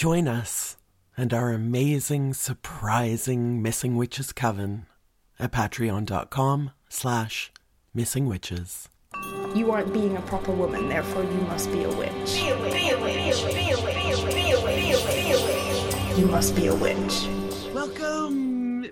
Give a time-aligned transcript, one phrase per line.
[0.00, 0.78] Join us
[1.14, 4.86] and our amazing, surprising Missing Witches Coven
[5.38, 7.52] at patreon.com slash
[7.92, 8.88] missing witches.
[9.54, 12.32] You aren't being a proper woman, therefore you must be a witch.
[12.32, 12.72] Be a witch.
[12.72, 13.14] Be a witch.
[13.52, 14.34] Be a witch.
[14.34, 14.74] Be a witch.
[14.74, 15.06] Be a witch.
[15.06, 16.18] Be a witch.
[16.18, 17.26] You must be a witch.
[17.74, 18.39] Welcome,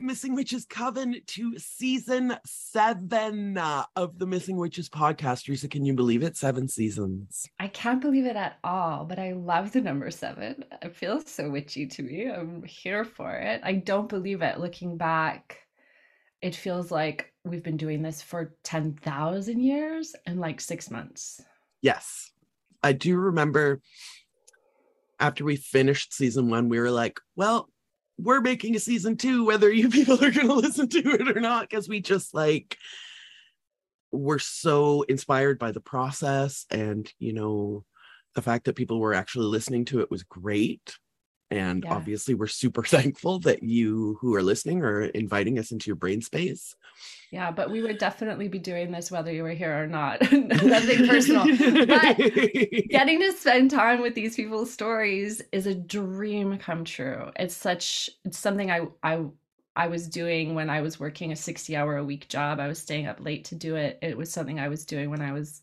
[0.03, 5.49] Missing Witches Coven, to season seven of the Missing Witches podcast.
[5.49, 6.37] Risa, can you believe it?
[6.37, 7.49] Seven seasons.
[7.59, 10.64] I can't believe it at all, but I love the number seven.
[10.82, 12.31] It feels so witchy to me.
[12.31, 13.61] I'm here for it.
[13.64, 14.61] I don't believe it.
[14.61, 15.58] Looking back,
[16.43, 21.41] it feels like we've been doing this for 10,000 years and like six months.
[21.83, 22.30] Yes.
[22.83, 23.80] I do remember
[25.21, 27.69] after we finished season one, we were like, well,
[28.18, 31.40] we're making a season two, whether you people are going to listen to it or
[31.40, 32.77] not, because we just like,
[34.11, 36.67] we're so inspired by the process.
[36.70, 37.84] And, you know,
[38.34, 40.97] the fact that people were actually listening to it was great.
[41.50, 41.94] And yeah.
[41.94, 46.20] obviously, we're super thankful that you who are listening are inviting us into your brain
[46.20, 46.74] space.
[47.30, 50.20] Yeah, but we would definitely be doing this whether you were here or not.
[50.32, 51.44] Nothing personal.
[51.86, 52.16] But
[52.88, 57.30] getting to spend time with these people's stories is a dream come true.
[57.36, 59.24] It's such it's something I I
[59.77, 62.60] I was doing when I was working a 60 hour a week job.
[62.60, 63.98] I was staying up late to do it.
[64.00, 65.62] It was something I was doing when I was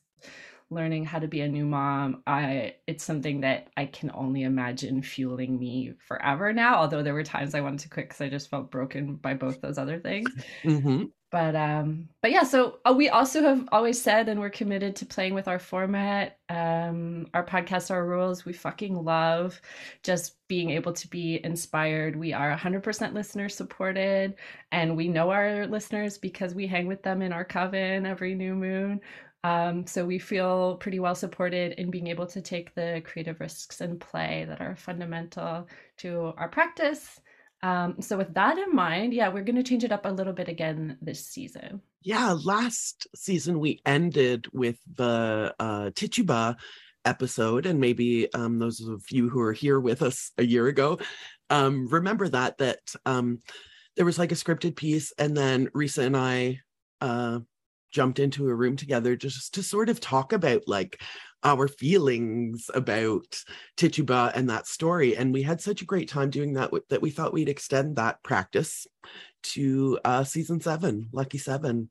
[0.70, 5.02] learning how to be a new mom i it's something that i can only imagine
[5.02, 8.50] fueling me forever now although there were times i wanted to quit because i just
[8.50, 10.30] felt broken by both those other things.
[10.64, 11.06] Mm-hmm.
[11.32, 15.06] but um but yeah so uh, we also have always said and we're committed to
[15.06, 16.38] playing with our format.
[16.50, 18.46] Um our podcast our rules.
[18.46, 19.60] We fucking love
[20.04, 22.16] just being able to be inspired.
[22.16, 24.36] We are 100% listener supported
[24.72, 28.54] and we know our listeners because we hang with them in our coven every new
[28.56, 29.02] moon
[29.46, 33.82] um, so we feel pretty well supported in being able to take the creative risks
[33.82, 37.20] and play that are fundamental to our practice.
[37.62, 40.34] Um, so with that in mind, yeah, we're going to change it up a little
[40.34, 41.82] bit again this season.
[42.02, 46.56] Yeah, last season we ended with the uh, Tituba
[47.04, 51.00] episode, and maybe um, those of you who are here with us a year ago
[51.50, 53.40] um, remember that that um,
[53.96, 56.60] there was like a scripted piece, and then Risa and I
[57.02, 57.40] uh,
[57.92, 61.02] jumped into a room together just to sort of talk about like
[61.44, 63.40] our feelings about
[63.78, 65.16] Tituba and that story.
[65.16, 68.22] And we had such a great time doing that that we thought we'd extend that
[68.24, 68.88] practice
[69.44, 71.90] to uh, season seven, Lucky Seven.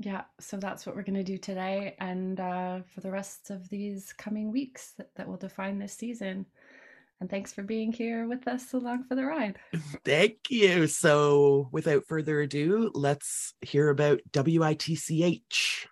[0.00, 3.68] Yeah, so that's what we're going to do today and uh, for the rest of
[3.68, 6.46] these coming weeks that, that will define this season.
[7.20, 9.58] And thanks for being here with us along for the ride.
[10.04, 10.86] Thank you.
[10.86, 15.88] So, without further ado, let's hear about WITCH.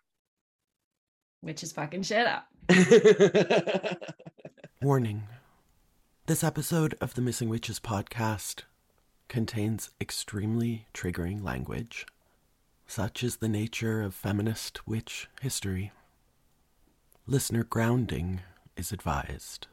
[1.41, 2.47] Which is fucking shit up.
[4.83, 5.25] Warning
[6.27, 8.63] This episode of the Missing Witches podcast
[9.29, 12.07] contains extremely triggering language.
[12.87, 15.91] Such is the nature of feminist witch history.
[17.27, 18.43] Listener grounding
[18.77, 19.67] is advised.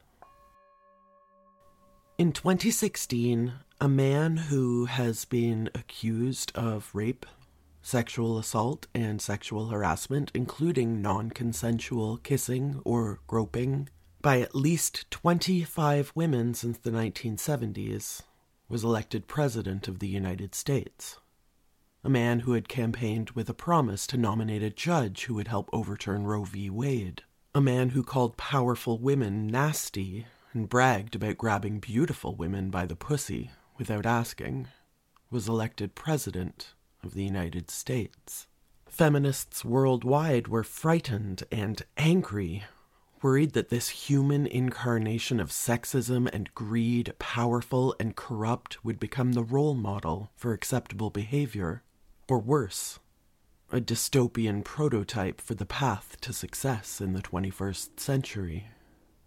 [2.16, 7.26] In 2016, a man who has been accused of rape,
[7.82, 13.88] sexual assault, and sexual harassment, including non consensual kissing or groping,
[14.22, 18.22] by at least 25 women since the 1970s,
[18.68, 21.18] was elected President of the United States.
[22.04, 25.68] A man who had campaigned with a promise to nominate a judge who would help
[25.72, 26.70] overturn Roe v.
[26.70, 27.24] Wade.
[27.56, 32.96] A man who called powerful women nasty and bragged about grabbing beautiful women by the
[32.96, 34.68] pussy without asking,
[35.30, 38.46] was elected President of the United States.
[38.86, 42.62] Feminists worldwide were frightened and angry,
[43.20, 49.42] worried that this human incarnation of sexism and greed, powerful and corrupt, would become the
[49.42, 51.82] role model for acceptable behavior,
[52.28, 53.00] or worse,
[53.72, 58.68] a dystopian prototype for the path to success in the 21st century.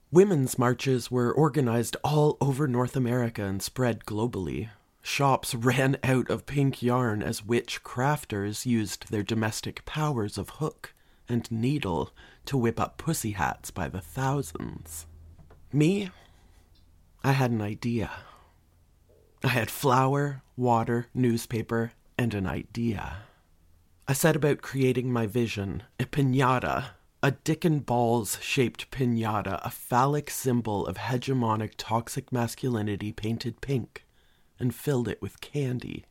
[0.10, 4.70] Women's marches were organized all over North America and spread globally.
[5.02, 10.94] Shops ran out of pink yarn as witch crafters used their domestic powers of hook
[11.28, 12.12] and needle
[12.46, 15.08] to whip up pussy hats by the thousands.
[15.74, 16.10] Me?
[17.22, 18.10] I had an idea.
[19.44, 23.18] I had flour, water, newspaper, and an idea.
[24.08, 26.92] I set about creating my vision, a pinata
[27.24, 34.06] a dick and balls shaped pinata, a phallic symbol of hegemonic toxic masculinity painted pink,
[34.60, 36.06] and filled it with candy.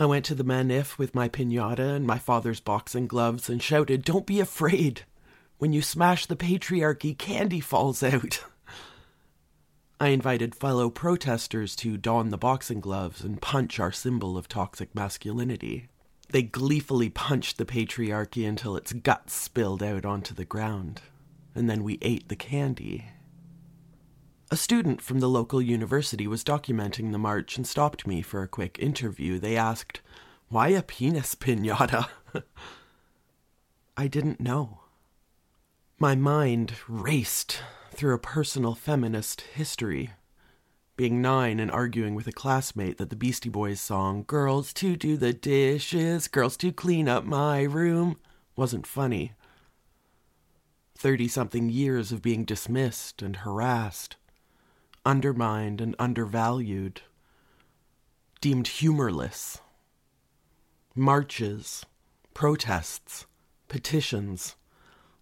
[0.00, 4.04] I went to the manif with my pinata and my father's boxing gloves and shouted,
[4.04, 5.02] Don't be afraid!
[5.58, 8.42] When you smash the patriarchy, candy falls out.
[10.00, 14.92] I invited fellow protesters to don the boxing gloves and punch our symbol of toxic
[14.92, 15.86] masculinity.
[16.32, 21.02] They gleefully punched the patriarchy until its guts spilled out onto the ground,
[21.54, 23.04] and then we ate the candy.
[24.50, 28.48] A student from the local university was documenting the march and stopped me for a
[28.48, 29.38] quick interview.
[29.38, 30.00] They asked,
[30.48, 32.08] Why a penis pinata?
[33.98, 34.80] I didn't know.
[35.98, 40.12] My mind raced through a personal feminist history.
[41.02, 45.16] Being nine and arguing with a classmate that the Beastie Boys song, Girls to Do
[45.16, 48.20] the Dishes, Girls to Clean Up My Room,
[48.54, 49.32] wasn't funny.
[50.96, 54.14] Thirty something years of being dismissed and harassed,
[55.04, 57.00] undermined and undervalued,
[58.40, 59.58] deemed humorless.
[60.94, 61.84] Marches,
[62.32, 63.26] protests,
[63.66, 64.54] petitions,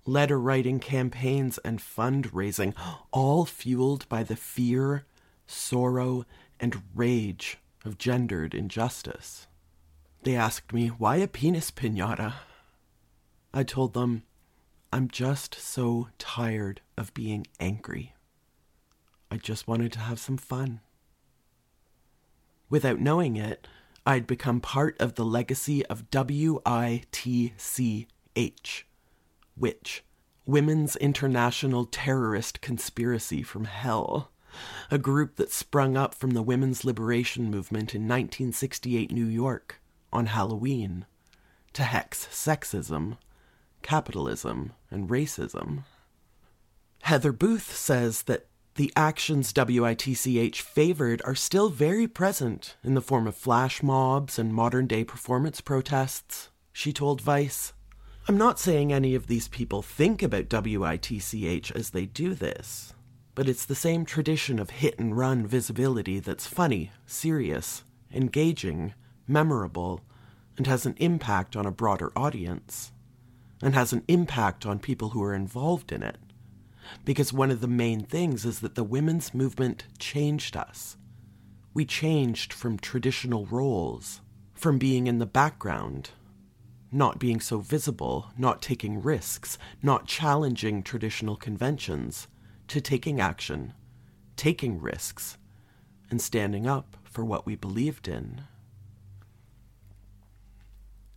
[0.04, 2.74] letter writing campaigns, and fundraising,
[3.12, 5.06] all fueled by the fear,
[5.50, 6.24] sorrow,
[6.58, 9.46] and rage of gendered injustice.
[10.22, 12.34] They asked me, why a penis pinata?
[13.52, 14.22] I told them,
[14.92, 18.14] I'm just so tired of being angry.
[19.30, 20.80] I just wanted to have some fun.
[22.68, 23.66] Without knowing it,
[24.04, 26.10] I'd become part of the legacy of
[28.36, 28.86] WITCH,
[29.56, 30.04] which
[30.46, 34.29] Women's International Terrorist Conspiracy from Hell,
[34.90, 39.80] a group that sprung up from the women's liberation movement in 1968 New York
[40.12, 41.06] on Halloween
[41.72, 43.18] to hex sexism,
[43.82, 45.84] capitalism, and racism.
[47.02, 53.26] Heather Booth says that the actions WITCH favored are still very present in the form
[53.26, 57.72] of flash mobs and modern day performance protests, she told Vice.
[58.28, 62.94] I'm not saying any of these people think about WITCH as they do this,
[63.34, 68.94] but it's the same tradition of hit and run visibility that's funny, serious, engaging,
[69.26, 70.00] memorable,
[70.56, 72.92] and has an impact on a broader audience,
[73.62, 76.18] and has an impact on people who are involved in it.
[77.04, 80.96] Because one of the main things is that the women's movement changed us.
[81.72, 84.20] We changed from traditional roles,
[84.54, 86.10] from being in the background
[86.92, 92.26] not being so visible, not taking risks, not challenging traditional conventions,
[92.70, 93.74] to taking action,
[94.36, 95.36] taking risks,
[96.08, 98.42] and standing up for what we believed in.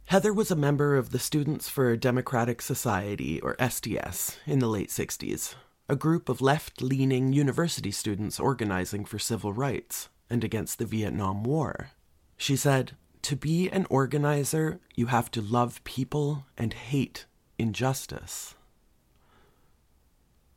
[0.06, 4.68] Heather was a member of the Students for a Democratic Society, or SDS, in the
[4.68, 5.54] late 60s,
[5.88, 11.44] a group of left leaning university students organizing for civil rights and against the Vietnam
[11.44, 11.92] War.
[12.36, 17.28] She said, to be an organizer, you have to love people and hate
[17.60, 18.56] injustice.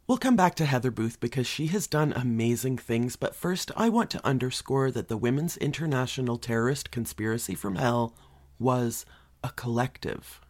[0.09, 3.89] We'll come back to Heather Booth because she has done amazing things, but first I
[3.89, 8.15] want to underscore that the Women's International Terrorist Conspiracy from Hell
[8.57, 9.05] was
[9.43, 10.41] a collective.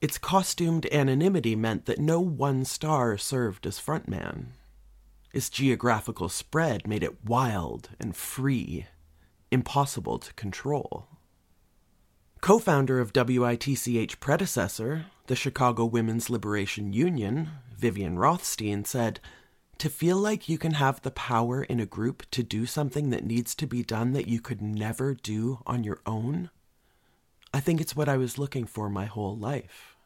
[0.00, 4.52] Its costumed anonymity meant that no one star served as frontman.
[5.32, 8.86] Its geographical spread made it wild and free,
[9.50, 11.08] impossible to control.
[12.40, 17.50] Co founder of WITCH predecessor, the Chicago Women's Liberation Union,
[17.80, 19.18] Vivian Rothstein, said,
[19.78, 23.24] To feel like you can have the power in a group to do something that
[23.24, 26.50] needs to be done that you could never do on your own,
[27.52, 29.96] I think it's what I was looking for my whole life.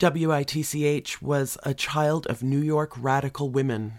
[0.00, 3.94] WITCH was a child of New York radical women,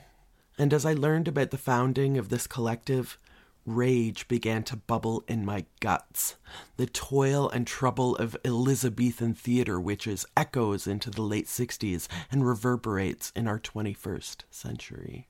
[0.58, 3.18] and as I learned about the founding of this collective,
[3.66, 6.38] Rage began to bubble in my guts.
[6.78, 13.32] The toil and trouble of Elizabethan theater witches echoes into the late 60s and reverberates
[13.36, 15.28] in our 21st century.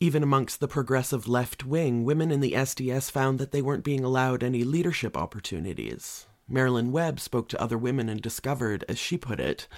[0.00, 4.02] Even amongst the progressive left wing, women in the SDS found that they weren't being
[4.02, 6.26] allowed any leadership opportunities.
[6.48, 9.68] Marilyn Webb spoke to other women and discovered, as she put it,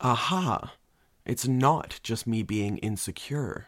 [0.00, 0.74] aha,
[1.26, 3.66] it's not just me being insecure.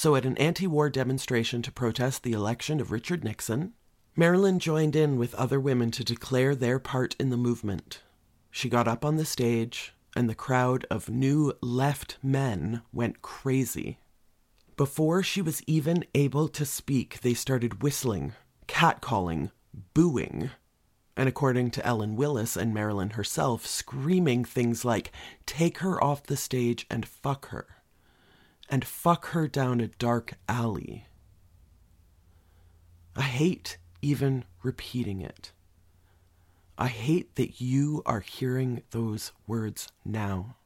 [0.00, 3.72] So, at an anti war demonstration to protest the election of Richard Nixon,
[4.14, 8.02] Marilyn joined in with other women to declare their part in the movement.
[8.48, 13.98] She got up on the stage, and the crowd of new left men went crazy.
[14.76, 18.34] Before she was even able to speak, they started whistling,
[18.68, 19.50] catcalling,
[19.94, 20.50] booing,
[21.16, 25.10] and according to Ellen Willis and Marilyn herself, screaming things like,
[25.44, 27.66] Take her off the stage and fuck her
[28.68, 31.06] and fuck her down a dark alley.
[33.16, 35.52] I hate even repeating it.
[36.76, 40.56] I hate that you are hearing those words now.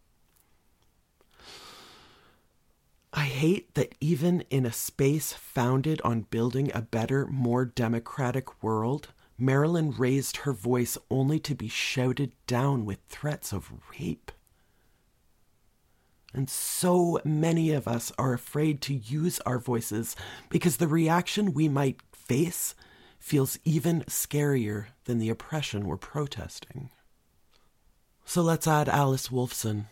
[3.15, 9.09] I hate that even in a space founded on building a better, more democratic world,
[9.39, 14.33] Marilyn raised her voice only to be shouted down with threats of rape.
[16.35, 20.17] And so many of us are afraid to use our voices
[20.49, 22.75] because the reaction we might face
[23.19, 26.91] feels even scarier than the oppression we're protesting.
[28.25, 29.87] So let's add Alice Wolfson,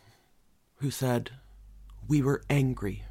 [0.76, 1.30] who said,
[2.08, 3.04] We were angry.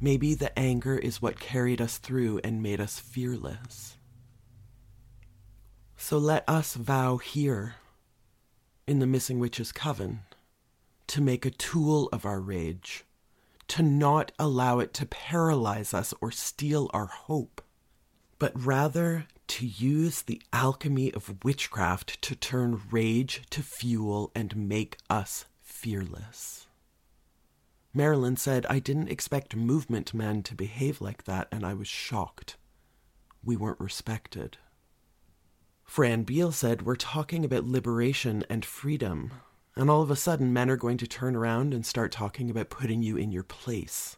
[0.00, 3.96] Maybe the anger is what carried us through and made us fearless.
[5.96, 7.76] So let us vow here,
[8.86, 10.20] in the Missing Witches Coven,
[11.12, 13.04] to make a tool of our rage,
[13.68, 17.60] to not allow it to paralyze us or steal our hope,
[18.38, 24.96] but rather to use the alchemy of witchcraft to turn rage to fuel and make
[25.10, 26.66] us fearless.
[27.92, 32.56] Marilyn said, I didn't expect movement men to behave like that, and I was shocked.
[33.44, 34.56] We weren't respected.
[35.84, 39.32] Fran Beal said, We're talking about liberation and freedom.
[39.74, 42.70] And all of a sudden, men are going to turn around and start talking about
[42.70, 44.16] putting you in your place.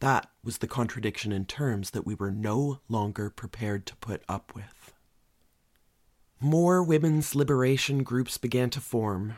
[0.00, 4.52] That was the contradiction in terms that we were no longer prepared to put up
[4.54, 4.94] with.
[6.40, 9.34] More women's liberation groups began to form.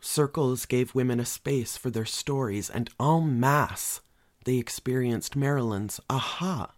[0.00, 4.02] Circles gave women a space for their stories, and en masse,
[4.44, 6.74] they experienced Marilyn's aha.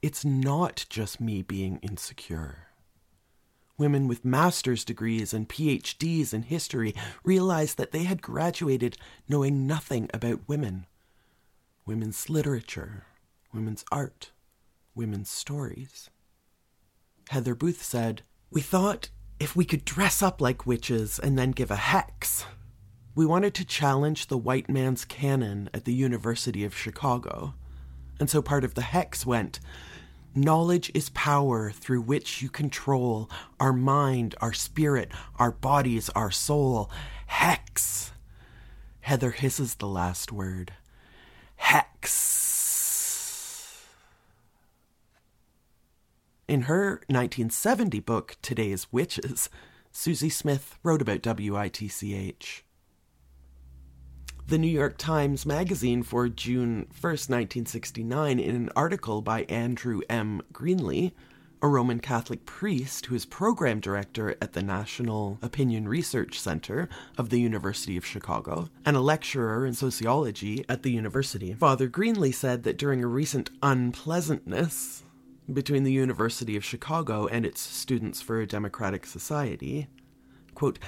[0.00, 2.68] It's not just me being insecure.
[3.76, 8.96] Women with master's degrees and PhDs in history realized that they had graduated
[9.28, 10.86] knowing nothing about women
[11.86, 13.04] women's literature,
[13.52, 14.30] women's art,
[14.94, 16.08] women's stories.
[17.28, 21.70] Heather Booth said, We thought if we could dress up like witches and then give
[21.70, 22.46] a hex.
[23.14, 27.54] We wanted to challenge the white man's canon at the University of Chicago.
[28.18, 29.60] And so part of the hex went
[30.36, 36.90] Knowledge is power through which you control our mind, our spirit, our bodies, our soul.
[37.26, 38.10] Hex.
[39.02, 40.72] Heather hisses the last word.
[41.54, 42.24] Hex.
[46.48, 49.48] In her 1970 book, Today's Witches,
[49.92, 52.63] Susy Smith wrote about WITCH.
[54.46, 60.42] The New York Times Magazine for June 1st, 1969, in an article by Andrew M.
[60.52, 61.14] Greeley,
[61.62, 67.30] a Roman Catholic priest who is program director at the National Opinion Research Center of
[67.30, 71.54] the University of Chicago and a lecturer in sociology at the university.
[71.54, 75.04] Father Greeley said that during a recent unpleasantness
[75.50, 79.88] between the University of Chicago and its Students for a Democratic Society,
[80.54, 80.78] quote,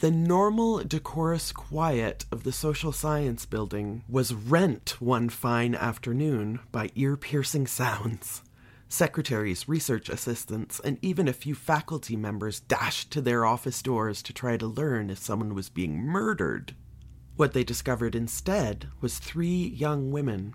[0.00, 6.88] the normal, decorous quiet of the social science building was rent one fine afternoon by
[6.94, 8.40] ear piercing sounds.
[8.88, 14.32] Secretaries, research assistants, and even a few faculty members dashed to their office doors to
[14.32, 16.74] try to learn if someone was being murdered.
[17.36, 20.54] What they discovered instead was three young women,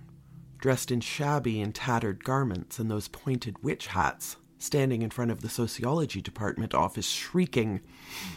[0.57, 5.41] dressed in shabby and tattered garments and those pointed witch hats, standing in front of
[5.41, 7.81] the sociology department office shrieking,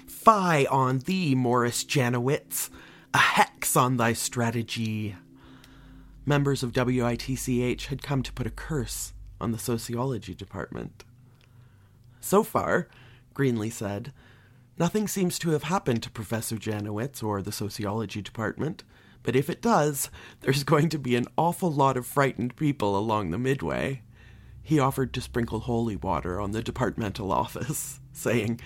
[0.06, 2.68] Fie on thee, Morris Janowitz!
[3.14, 5.16] A hex on thy strategy!
[6.26, 11.04] Members of WITCH had come to put a curse on the sociology department.
[12.20, 12.88] So far,
[13.32, 14.12] Greeley said,
[14.78, 18.84] nothing seems to have happened to Professor Janowitz or the sociology department,
[19.22, 23.30] but if it does, there's going to be an awful lot of frightened people along
[23.30, 24.02] the midway.
[24.68, 28.60] He offered to sprinkle holy water on the departmental office, saying,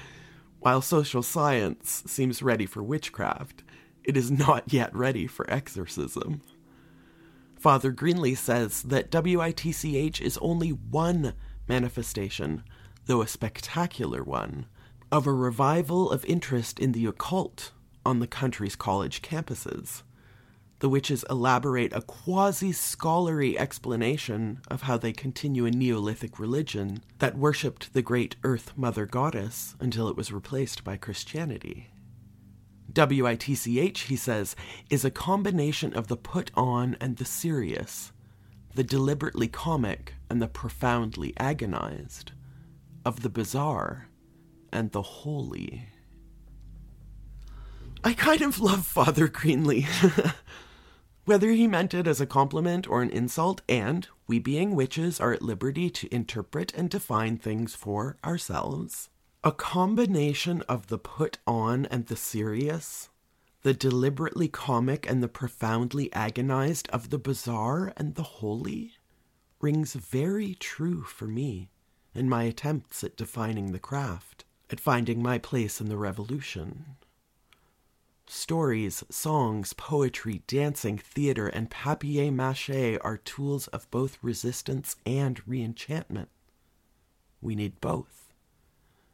[0.58, 3.62] While social science seems ready for witchcraft,
[4.02, 6.42] it is not yet ready for exorcism.
[7.56, 11.34] Father Greeley says that WITCH is only one
[11.68, 12.64] manifestation,
[13.06, 14.66] though a spectacular one,
[15.12, 17.70] of a revival of interest in the occult
[18.04, 20.02] on the country's college campuses.
[20.82, 27.38] The witches elaborate a quasi scholarly explanation of how they continue a Neolithic religion that
[27.38, 31.90] worshipped the great Earth Mother Goddess until it was replaced by Christianity.
[32.96, 34.56] WITCH, he says,
[34.90, 38.10] is a combination of the put on and the serious,
[38.74, 42.32] the deliberately comic and the profoundly agonized,
[43.04, 44.08] of the bizarre
[44.72, 45.86] and the holy.
[48.02, 49.86] I kind of love Father Greeley.
[51.24, 55.32] Whether he meant it as a compliment or an insult, and we being witches are
[55.32, 59.08] at liberty to interpret and define things for ourselves
[59.44, 63.08] a combination of the put on and the serious,
[63.62, 68.92] the deliberately comic and the profoundly agonized of the bizarre and the holy
[69.60, 71.70] rings very true for me
[72.14, 76.96] in my attempts at defining the craft, at finding my place in the revolution.
[78.26, 86.28] Stories, songs, poetry, dancing, theater, and papier mache are tools of both resistance and reenchantment.
[87.40, 88.32] We need both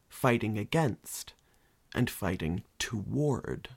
[0.08, 1.34] fighting against
[1.94, 3.70] and fighting toward.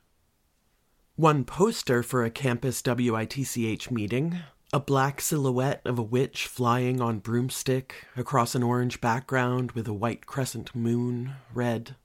[1.15, 4.39] One poster for a campus WITCH meeting,
[4.73, 9.93] a black silhouette of a witch flying on broomstick across an orange background with a
[9.93, 11.95] white crescent moon, read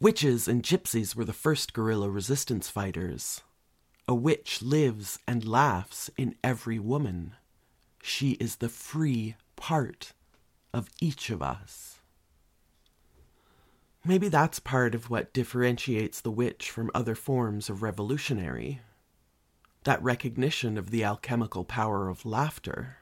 [0.00, 3.42] Witches and gypsies were the first guerrilla resistance fighters.
[4.08, 7.34] A witch lives and laughs in every woman.
[8.02, 10.12] She is the free part
[10.74, 12.00] of each of us.
[14.04, 18.80] Maybe that's part of what differentiates the witch from other forms of revolutionary.
[19.84, 22.98] That recognition of the alchemical power of laughter,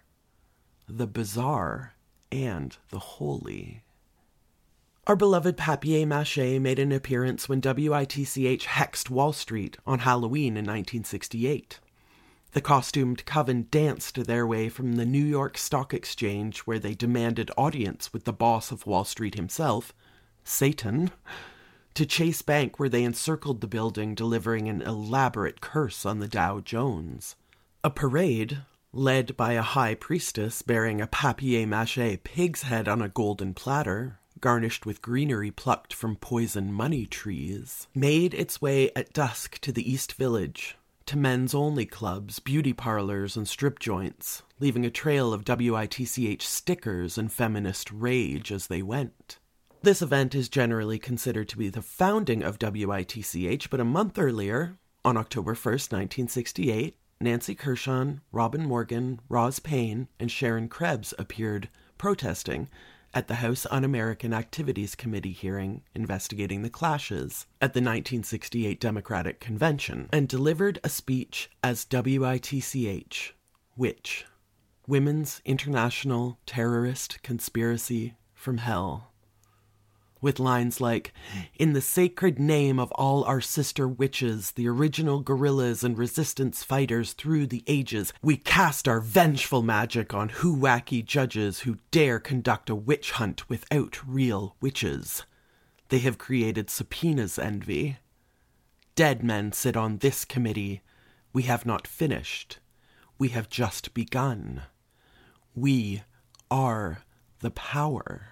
[0.87, 1.95] the bizarre,
[2.31, 3.83] and the holy.
[5.09, 10.65] Our beloved papier mache made an appearance when WITCH hexed Wall Street on Halloween in
[10.65, 11.81] 1968.
[12.53, 17.51] The costumed coven danced their way from the New York Stock Exchange, where they demanded
[17.57, 19.93] audience with the boss of Wall Street himself,
[20.45, 21.11] Satan,
[21.95, 26.61] to Chase Bank, where they encircled the building, delivering an elaborate curse on the Dow
[26.61, 27.35] Jones.
[27.83, 28.59] A parade,
[28.93, 34.21] led by a high priestess bearing a papier mache pig's head on a golden platter,
[34.43, 39.91] garnished with greenery plucked from poison money trees, made its way at dusk to the
[39.91, 45.45] East Village, to men's only clubs, beauty parlors, and strip joints, leaving a trail of
[45.49, 49.39] WITCH stickers and feminist rage as they went.
[49.83, 54.77] This event is generally considered to be the founding of WITCH, but a month earlier,
[55.05, 62.69] on October 1st, 1968, Nancy Kurshan, Robin Morgan, Roz Payne, and Sharon Krebs appeared protesting
[63.15, 69.41] at the House Un American Activities Committee hearing investigating the clashes at the 1968 Democratic
[69.41, 73.35] Convention and delivered a speech as WITCH,
[73.77, 74.25] which
[74.87, 79.12] Women's International Terrorist Conspiracy from Hell
[80.23, 81.13] with lines like,
[81.59, 87.13] In the sacred name of all our sister witches, the original guerrillas and resistance fighters
[87.13, 92.71] through the ages, we cast our vengeful magic on who wacky judges who dare conduct
[92.71, 95.25] a witch hunt without real witches.
[95.89, 97.99] They have created subpoenas envy.
[98.95, 100.81] Dead men sit on this committee.
[101.33, 102.61] We have not finished.
[103.19, 104.63] We have just begun.
[105.55, 106.03] We
[106.51, 107.03] are
[107.41, 108.32] the power.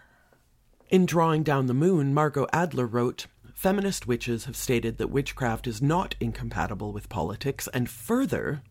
[0.90, 5.80] In Drawing Down the Moon, Margot Adler wrote, Feminist witches have stated that witchcraft is
[5.80, 8.62] not incompatible with politics, and further,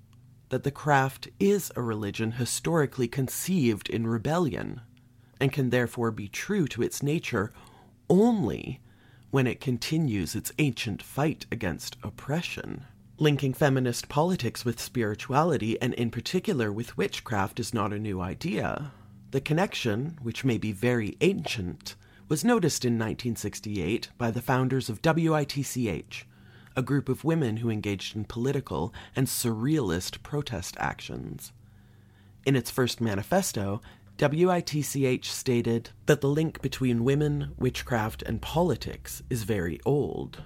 [0.49, 4.81] that the craft is a religion historically conceived in rebellion,
[5.39, 7.53] and can therefore be true to its nature
[8.09, 8.81] only
[9.31, 12.83] when it continues its ancient fight against oppression.
[13.17, 18.91] Linking feminist politics with spirituality, and in particular with witchcraft, is not a new idea.
[19.31, 21.95] The connection, which may be very ancient,
[22.29, 26.27] was noticed in 1968 by the founders of WITCH,
[26.75, 31.51] a group of women who engaged in political and surrealist protest actions.
[32.45, 33.81] In its first manifesto,
[34.19, 40.43] WITCH stated that the link between women, witchcraft, and politics is very old.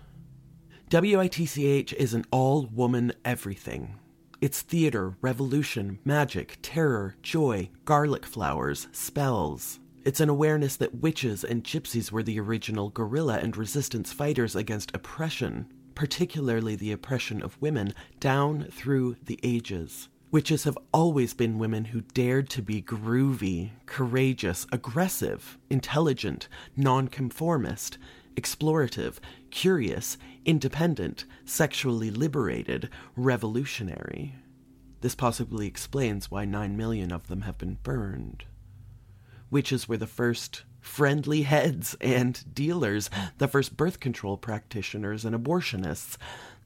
[0.90, 4.00] WITCH is an all woman everything.
[4.40, 11.64] It's theater, revolution, magic, terror, joy, garlic flowers, spells, it's an awareness that witches and
[11.64, 17.94] gypsies were the original guerrilla and resistance fighters against oppression, particularly the oppression of women,
[18.20, 20.10] down through the ages.
[20.30, 27.98] Witches have always been women who dared to be groovy, courageous, aggressive, intelligent, nonconformist,
[28.36, 29.20] explorative,
[29.52, 34.36] curious, independent, sexually liberated, revolutionary.
[35.00, 38.44] This possibly explains why nine million of them have been burned
[39.54, 46.18] witches were the first friendly heads and dealers, the first birth control practitioners and abortionists,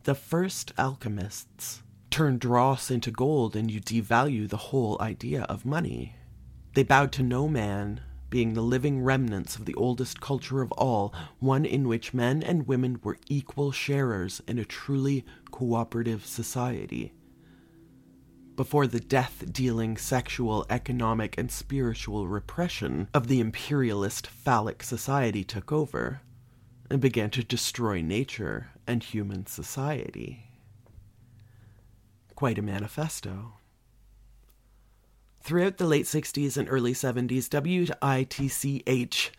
[0.06, 1.84] the first alchemists.
[2.10, 6.16] Turn dross into gold and you devalue the whole idea of money.
[6.76, 11.14] They bowed to no man, being the living remnants of the oldest culture of all,
[11.40, 17.14] one in which men and women were equal sharers in a truly cooperative society
[18.58, 25.72] before the death dealing sexual, economic, and spiritual repression of the imperialist phallic society took
[25.72, 26.22] over
[26.90, 30.44] and began to destroy nature and human society.
[32.36, 33.54] Quite a manifesto.
[35.42, 37.48] Throughout the late 60s and early 70s,
[38.02, 39.32] WITCH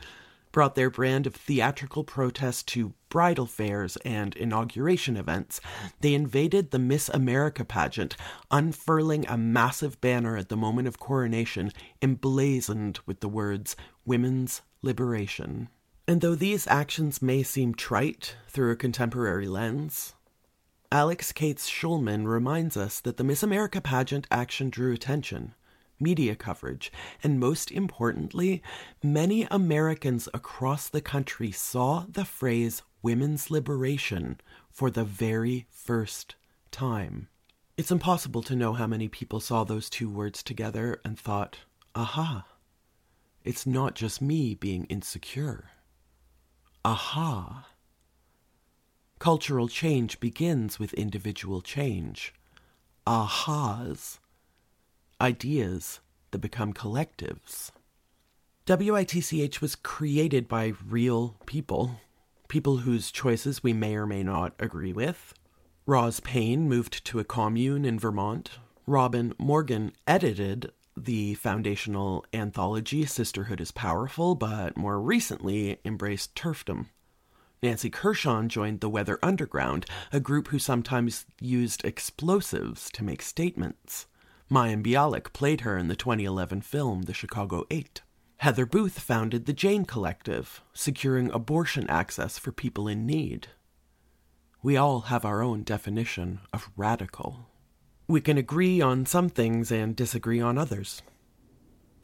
[0.59, 5.61] brought their brand of theatrical protest to bridal fairs and inauguration events.
[6.01, 8.17] They invaded the Miss America pageant,
[8.51, 11.71] unfurling a massive banner at the moment of coronation,
[12.03, 15.69] emblazoned with the words Women's Liberation.
[16.09, 20.17] And though these actions may seem trite through a contemporary lens,
[20.91, 25.55] Alix Kates Shulman reminds us that the Miss America pageant action drew attention
[26.01, 28.63] media coverage, and most importantly,
[29.03, 36.37] many Americans across the country saw the phrase women's liberation for the very first
[36.71, 37.29] time.
[37.77, 41.59] It's impossible to know how many people saw those two words together and thought,
[41.95, 42.45] aha,
[43.45, 45.71] it's not just me being insecure.
[46.85, 47.69] Aha.
[49.19, 52.35] Cultural change begins with individual change.
[53.07, 54.19] Ahas
[55.21, 56.01] ideas
[56.31, 57.71] that become collectives.
[58.69, 62.01] WITCH was created by real people,
[62.49, 65.35] people whose choices we may or may not agree with.
[65.87, 68.51] Roz Payne moved to a commune in Vermont.
[68.87, 76.87] Robin Morgan edited the foundational anthology Sisterhood is Powerful, but more recently embraced turfdom.
[77.63, 84.07] Nancy Kurshan joined the Weather Underground, a group who sometimes used explosives to make statements.
[84.51, 88.01] Mayim Bialik played her in the 2011 film The Chicago Eight.
[88.39, 93.49] Heather Booth founded the Jane Collective, securing abortion access for people in need.
[94.63, 97.51] We all have our own definition of radical.
[98.07, 101.03] We can agree on some things and disagree on others.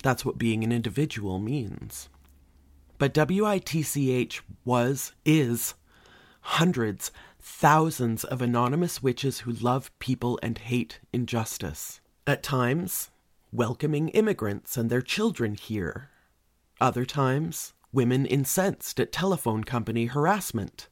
[0.02, 2.11] That's what being an individual means.
[2.98, 5.74] But WITCH was, is,
[6.42, 12.02] hundreds, thousands of anonymous witches who love people and hate injustice.
[12.27, 13.11] At times,
[13.53, 16.09] welcoming immigrants and their children here.
[16.81, 20.89] Other times, women incensed at telephone company harassment.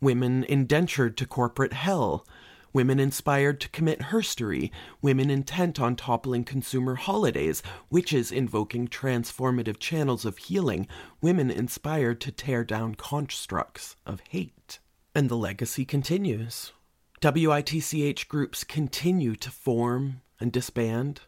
[0.00, 2.24] Women indentured to corporate hell.
[2.72, 4.70] Women inspired to commit herstory.
[5.02, 7.64] Women intent on toppling consumer holidays.
[7.90, 10.86] Witches invoking transformative channels of healing.
[11.20, 14.78] Women inspired to tear down constructs of hate.
[15.16, 16.72] And the legacy continues.
[17.20, 21.22] WITCH groups continue to form and disband.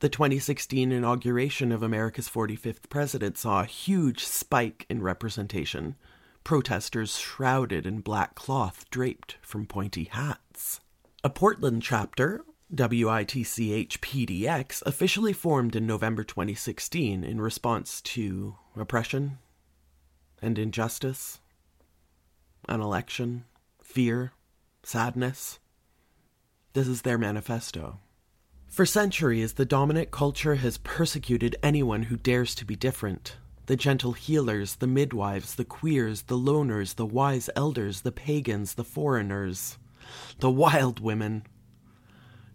[0.00, 5.96] The 2016 inauguration of America's 45th president saw a huge spike in representation,
[6.44, 10.80] protesters shrouded in black cloth draped from pointy hats.
[11.24, 19.38] A Portland chapter, WITCH PDX, officially formed in November 2016 in response to oppression
[20.40, 21.40] and injustice,
[22.68, 23.44] an election,
[23.82, 24.32] fear,
[24.84, 25.58] sadness.
[26.74, 27.98] This is their manifesto.
[28.68, 33.36] For centuries, the dominant culture has persecuted anyone who dares to be different.
[33.66, 38.84] The gentle healers, the midwives, the queers, the loners, the wise elders, the pagans, the
[38.84, 39.78] foreigners,
[40.38, 41.44] the wild women.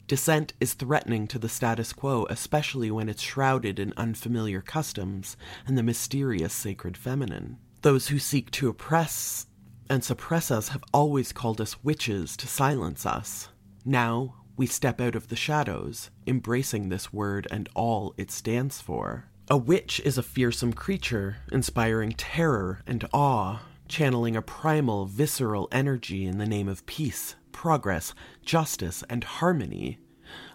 [0.07, 5.77] Dissent is threatening to the status quo, especially when it's shrouded in unfamiliar customs and
[5.77, 7.57] the mysterious sacred feminine.
[7.81, 9.47] Those who seek to oppress
[9.89, 13.49] and suppress us have always called us witches to silence us.
[13.85, 19.25] Now we step out of the shadows, embracing this word and all it stands for.
[19.49, 26.25] A witch is a fearsome creature, inspiring terror and awe, channeling a primal, visceral energy
[26.25, 28.13] in the name of peace, progress,
[28.43, 29.99] justice, and harmony.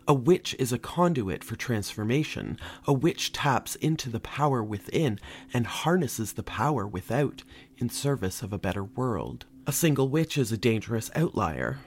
[0.07, 2.59] A witch is a conduit for transformation.
[2.87, 5.21] A witch taps into the power within
[5.53, 7.43] and harnesses the power without
[7.77, 9.45] in service of a better world.
[9.67, 11.81] A single witch is a dangerous outlier,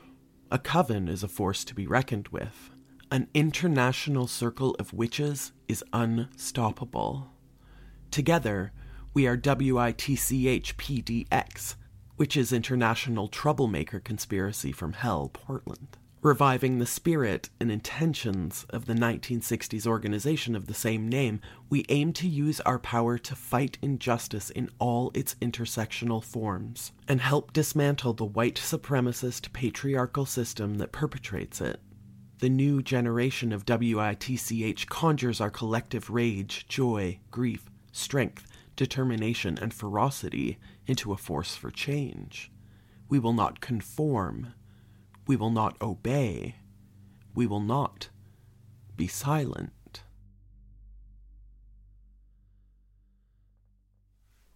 [0.52, 2.72] a coven is a force to be reckoned with.
[3.10, 7.32] An international circle of witches is unstoppable.
[8.12, 8.74] Together,
[9.14, 10.16] we are WITCHPDX,
[12.18, 18.94] which is International Troublemaker Conspiracy from Hell, Portland reviving the spirit and intentions of the
[18.94, 24.52] 1960s organization of the same name, we aim to use our power to fight injustice
[24.52, 31.60] in all its intersectional forms and help dismantle the white supremacist patriarchal system that perpetrates
[31.60, 31.80] it.
[32.38, 40.60] The new generation of WITCH conjures our collective rage, joy, grief, strength, determination, and ferocity
[40.86, 42.52] into a force for change.
[43.10, 44.54] We will not conform
[45.28, 46.56] we will not obey.
[47.34, 48.10] We will not
[48.98, 50.04] be silent.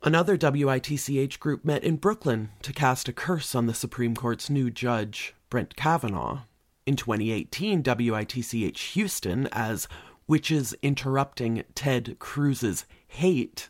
[0.01, 4.69] Another WITCH group met in Brooklyn to cast a curse on the Supreme Court's new
[4.69, 6.41] judge, Brett Kavanaugh.
[6.85, 9.87] In 2018, WITCH Houston, as
[10.27, 13.69] Witches Interrupting Ted Cruz's Hate,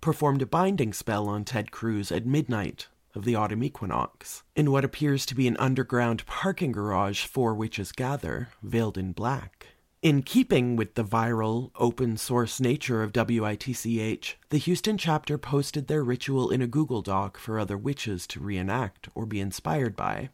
[0.00, 4.84] performed a binding spell on Ted Cruz at midnight of the autumn equinox, in what
[4.84, 9.66] appears to be an underground parking garage for witches gather, veiled in black.
[10.02, 16.02] In keeping with the viral, open source nature of WITCH, the Houston chapter posted their
[16.02, 20.30] ritual in a Google Doc for other witches to reenact or be inspired by.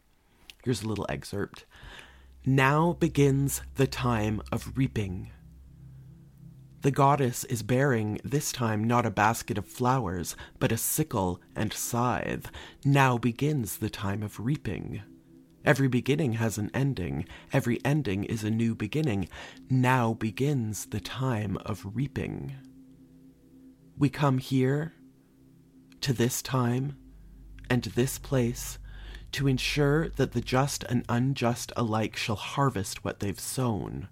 [0.62, 1.64] Here's a little excerpt.
[2.44, 5.32] Now begins the time of reaping.
[6.86, 11.72] The goddess is bearing, this time, not a basket of flowers, but a sickle and
[11.72, 12.48] scythe.
[12.84, 15.02] Now begins the time of reaping.
[15.64, 17.26] Every beginning has an ending.
[17.52, 19.28] Every ending is a new beginning.
[19.68, 22.54] Now begins the time of reaping.
[23.98, 24.92] We come here,
[26.02, 26.96] to this time,
[27.68, 28.78] and this place,
[29.32, 34.06] to ensure that the just and unjust alike shall harvest what they've sown.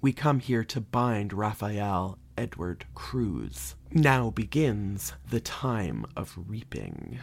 [0.00, 3.74] We come here to bind Raphael Edward Cruz.
[3.90, 7.18] Now begins the time of reaping.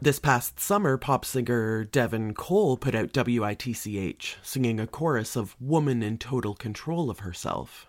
[0.00, 6.00] This past summer, pop singer Devon Cole put out WITCH, singing a chorus of Woman
[6.00, 7.88] in Total Control of Herself.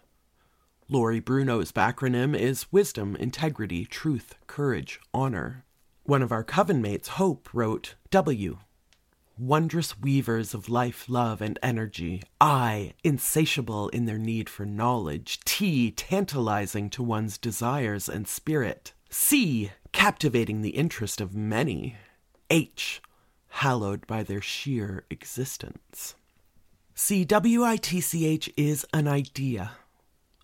[0.90, 5.64] Lori Bruno's backronym is Wisdom, Integrity, Truth, Courage, Honor.
[6.04, 8.58] One of our coven mates, Hope, wrote W.
[9.40, 12.24] Wondrous weavers of life, love, and energy.
[12.42, 15.40] I, insatiable in their need for knowledge.
[15.46, 18.94] T, tantalizing to one's desires and spirit.
[19.12, 21.98] C, captivating the interest of many.
[22.50, 23.00] H,
[23.50, 26.16] hallowed by their sheer existence.
[26.96, 29.74] CWITCH is an idea,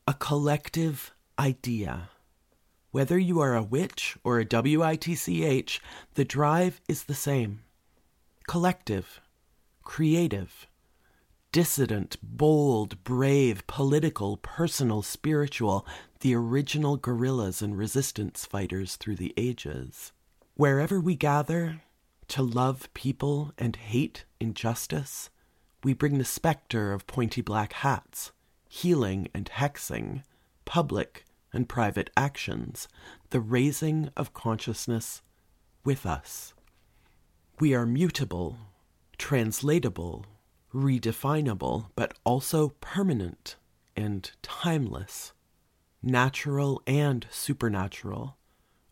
[0.08, 2.10] a collective idea.
[2.92, 5.82] Whether you are a witch or a WITCH,
[6.14, 7.62] the drive is the same
[8.48, 9.22] collective,
[9.84, 10.68] creative,
[11.52, 15.86] dissident, bold, brave, political, personal, spiritual,
[16.22, 20.12] the original guerrillas and resistance fighters through the ages.
[20.56, 21.82] Wherever we gather
[22.30, 25.30] to love people and hate injustice,
[25.84, 28.32] we bring the specter of pointy black hats,
[28.68, 30.24] healing and hexing,
[30.66, 32.88] public and private actions,
[33.30, 35.22] the raising of consciousness
[35.84, 36.54] with us.
[37.60, 38.58] We are mutable,
[39.18, 40.26] translatable,
[40.74, 43.58] redefinable, but also permanent
[43.96, 45.34] and timeless,
[46.02, 48.38] natural and supernatural,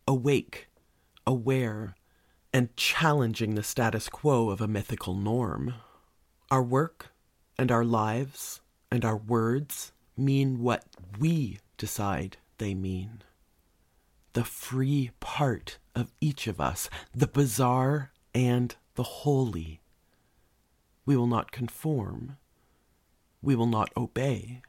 [0.06, 0.68] awake,
[1.26, 1.96] aware,
[2.52, 5.74] and challenging the status quo of a mythical norm.
[6.50, 7.12] Our work
[7.58, 8.60] and our lives
[8.92, 10.84] and our words mean what
[11.18, 13.22] we decide they mean.
[14.34, 19.80] The free part of each of us, the bizarre and the holy.
[21.04, 22.36] We will not conform.
[23.40, 24.62] We will not obey.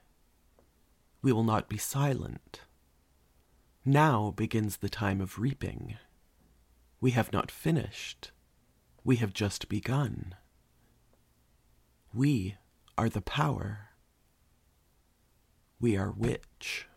[1.22, 2.62] We will not be silent.
[3.86, 5.96] Now begins the time of reaping.
[7.00, 8.32] We have not finished.
[9.04, 10.36] We have just begun.
[12.14, 12.56] We
[12.98, 13.90] are the power.
[15.80, 16.88] We are witch.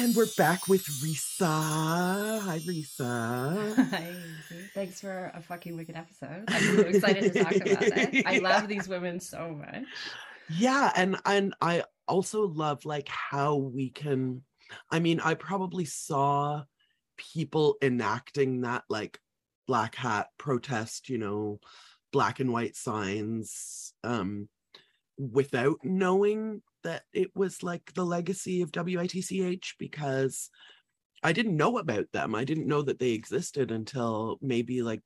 [0.00, 2.40] And we're back with Risa.
[2.40, 3.90] Hi, Risa.
[3.90, 4.14] Hi.
[4.72, 6.44] Thanks for a fucking wicked episode.
[6.48, 8.22] I'm so excited to talk about it.
[8.26, 9.84] I love these women so much.
[10.48, 14.42] Yeah, and and I also love like how we can.
[14.90, 16.62] I mean, I probably saw
[17.18, 19.18] people enacting that like
[19.66, 21.60] black hat protest, you know,
[22.10, 24.48] black and white signs, um,
[25.18, 30.50] without knowing that it was like the legacy of WITCH because
[31.22, 32.34] I didn't know about them.
[32.34, 35.00] I didn't know that they existed until maybe like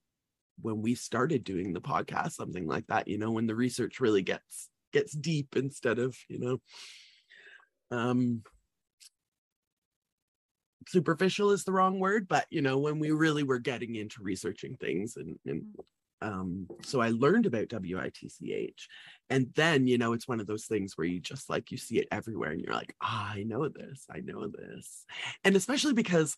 [0.60, 4.22] when we started doing the podcast, something like that, you know, when the research really
[4.22, 6.58] gets gets deep instead of, you know,
[7.90, 8.42] um
[10.86, 14.76] superficial is the wrong word, but you know, when we really were getting into researching
[14.76, 15.64] things and, and
[16.24, 18.88] um, so I learned about WITCH.
[19.30, 21.98] And then, you know, it's one of those things where you just like, you see
[21.98, 25.04] it everywhere and you're like, ah, I know this, I know this.
[25.44, 26.34] And especially because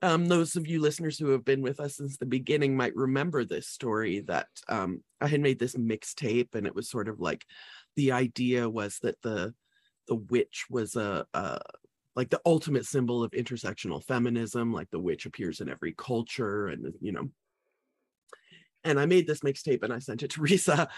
[0.00, 3.44] um, those of you listeners who have been with us since the beginning might remember
[3.44, 7.44] this story that um, I had made this mixtape and it was sort of like
[7.96, 9.54] the idea was that the
[10.06, 11.58] the witch was a, a
[12.14, 16.92] like the ultimate symbol of intersectional feminism like the witch appears in every culture and
[17.00, 17.30] you know
[18.84, 20.88] and I made this mixtape and I sent it to Risa.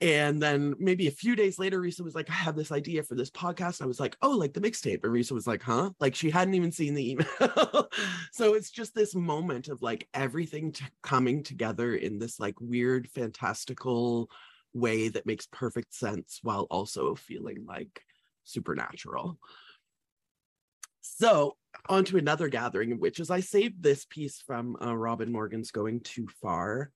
[0.00, 3.14] And then maybe a few days later, Risa was like, I have this idea for
[3.14, 3.80] this podcast.
[3.80, 5.04] I was like, oh, like the mixtape.
[5.04, 5.90] And Risa was like, huh?
[6.00, 7.88] Like she hadn't even seen the email.
[8.32, 13.08] so it's just this moment of like everything t- coming together in this like weird,
[13.08, 14.28] fantastical
[14.74, 18.02] way that makes perfect sense while also feeling like
[18.42, 19.38] supernatural.
[21.00, 21.56] So
[21.88, 26.00] on to another gathering, which is I saved this piece from uh, Robin Morgan's Going
[26.00, 26.90] Too Far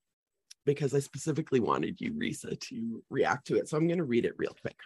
[0.68, 3.68] because I specifically wanted you, Risa, to react to it.
[3.68, 4.76] So I'm going to read it real quick.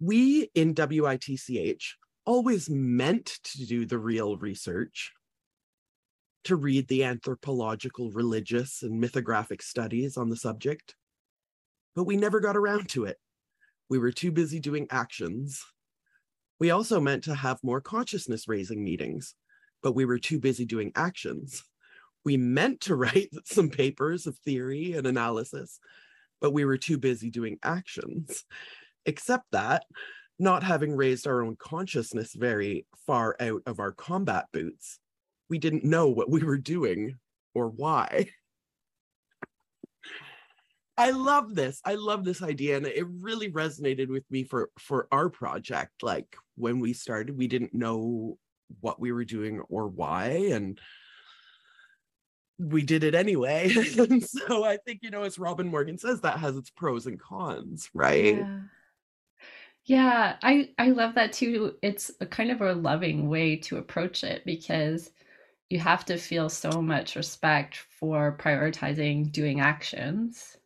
[0.00, 5.12] We in WITCH always meant to do the real research,
[6.42, 10.96] to read the anthropological, religious, and mythographic studies on the subject,
[11.94, 13.18] but we never got around to it.
[13.88, 15.64] We were too busy doing actions.
[16.58, 19.36] We also meant to have more consciousness raising meetings,
[19.84, 21.62] but we were too busy doing actions
[22.24, 25.78] we meant to write some papers of theory and analysis,
[26.40, 28.44] but we were too busy doing actions.
[29.06, 29.84] Except that,
[30.38, 34.98] not having raised our own consciousness very far out of our combat boots,
[35.48, 37.16] we didn't know what we were doing
[37.54, 38.28] or why.
[40.96, 41.80] I love this.
[41.84, 46.36] I love this idea and it really resonated with me for for our project like
[46.56, 48.36] when we started we didn't know
[48.80, 50.78] what we were doing or why and
[52.60, 53.72] we did it anyway.
[53.98, 57.18] and so I think, you know, as Robin Morgan says, that has its pros and
[57.20, 58.36] cons, right?
[58.36, 58.60] Yeah.
[59.84, 61.76] Yeah, I I love that too.
[61.82, 65.10] It's a kind of a loving way to approach it because
[65.70, 70.58] you have to feel so much respect for prioritizing doing actions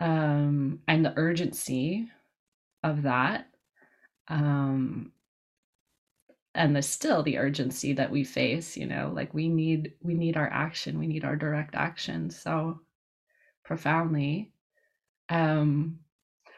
[0.00, 2.08] um and the urgency
[2.84, 3.48] of that
[4.28, 5.12] um
[6.58, 10.36] and the still the urgency that we face you know like we need we need
[10.36, 12.80] our action we need our direct action so
[13.64, 14.52] profoundly.
[15.30, 16.00] Um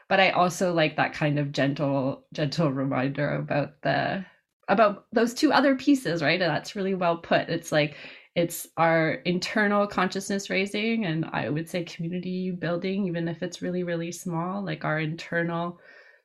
[0.09, 4.25] but i also like that kind of gentle gentle reminder about the
[4.67, 6.41] about those two other pieces right?
[6.41, 7.49] And that's really well put.
[7.49, 7.95] It's like
[8.35, 13.83] it's our internal consciousness raising and i would say community building even if it's really
[13.83, 15.77] really small like our internal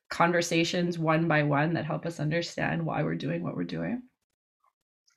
[0.09, 4.01] conversations one by one that help us understand why we're doing what we're doing.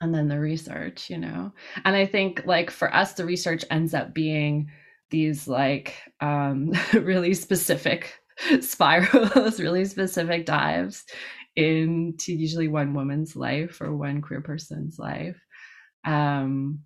[0.00, 1.52] And then the research you know?
[1.84, 4.70] And i think like for us the research ends up being
[5.10, 8.14] these like um really specific
[8.60, 11.04] spirals really specific dives
[11.56, 15.36] into usually one woman's life or one queer person's life.
[16.04, 16.80] Um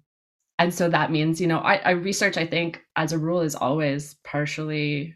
[0.58, 3.54] and so that means you know I, I research i think as a rule is
[3.54, 5.14] always partially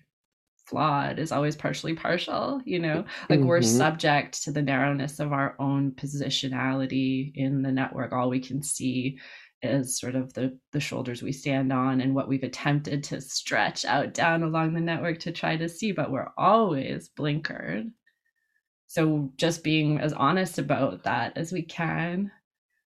[0.69, 3.05] flawed is always partially partial you know?
[3.29, 3.49] Like mm-hmm.
[3.49, 8.13] we're subject to the narrowness of our own positionality in the network.
[8.13, 9.19] All we can see
[9.63, 13.85] is sort of the the shoulders we stand on and what we've attempted to stretch
[13.85, 17.91] out down along the network to try to see but we're always blinkered.
[18.87, 22.31] So just being as honest about that as we can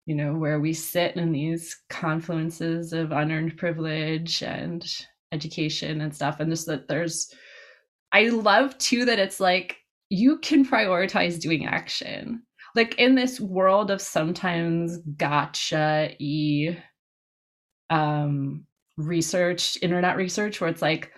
[0.06, 4.84] you know where we sit in these confluences of unearned privilege and
[5.32, 7.32] education and stuff and just that there's
[8.12, 9.76] I love too that it's like
[10.08, 12.42] you can prioritize doing action.
[12.74, 16.76] Like in this world of sometimes gotcha e
[17.90, 18.64] um
[18.96, 21.12] research, internet research, where it's like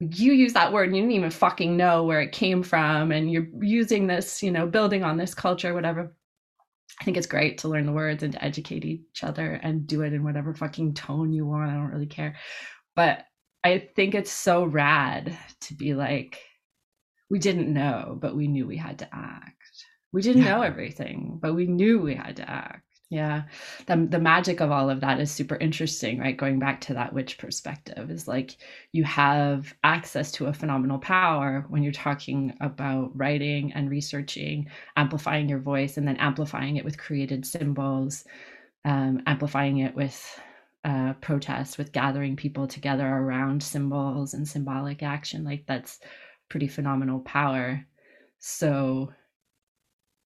[0.00, 3.30] you use that word and you didn't even fucking know where it came from and
[3.32, 6.14] you're using this, you know, building on this culture, whatever.
[7.00, 10.02] I think it's great to learn the words and to educate each other and do
[10.02, 11.70] it in whatever fucking tone you want.
[11.70, 12.36] I don't really care.
[12.96, 13.24] But
[13.64, 16.40] I think it's so rad to be like,
[17.30, 19.54] we didn't know, but we knew we had to act.
[20.12, 20.56] We didn't yeah.
[20.56, 22.82] know everything, but we knew we had to act.
[23.10, 23.44] Yeah.
[23.86, 26.36] The, the magic of all of that is super interesting, right?
[26.36, 28.56] Going back to that witch perspective is like
[28.92, 35.48] you have access to a phenomenal power when you're talking about writing and researching, amplifying
[35.48, 38.24] your voice, and then amplifying it with created symbols,
[38.84, 40.38] um, amplifying it with
[40.84, 45.98] uh, protests with gathering people together around symbols and symbolic action like that's
[46.48, 47.84] pretty phenomenal power.
[48.38, 49.12] So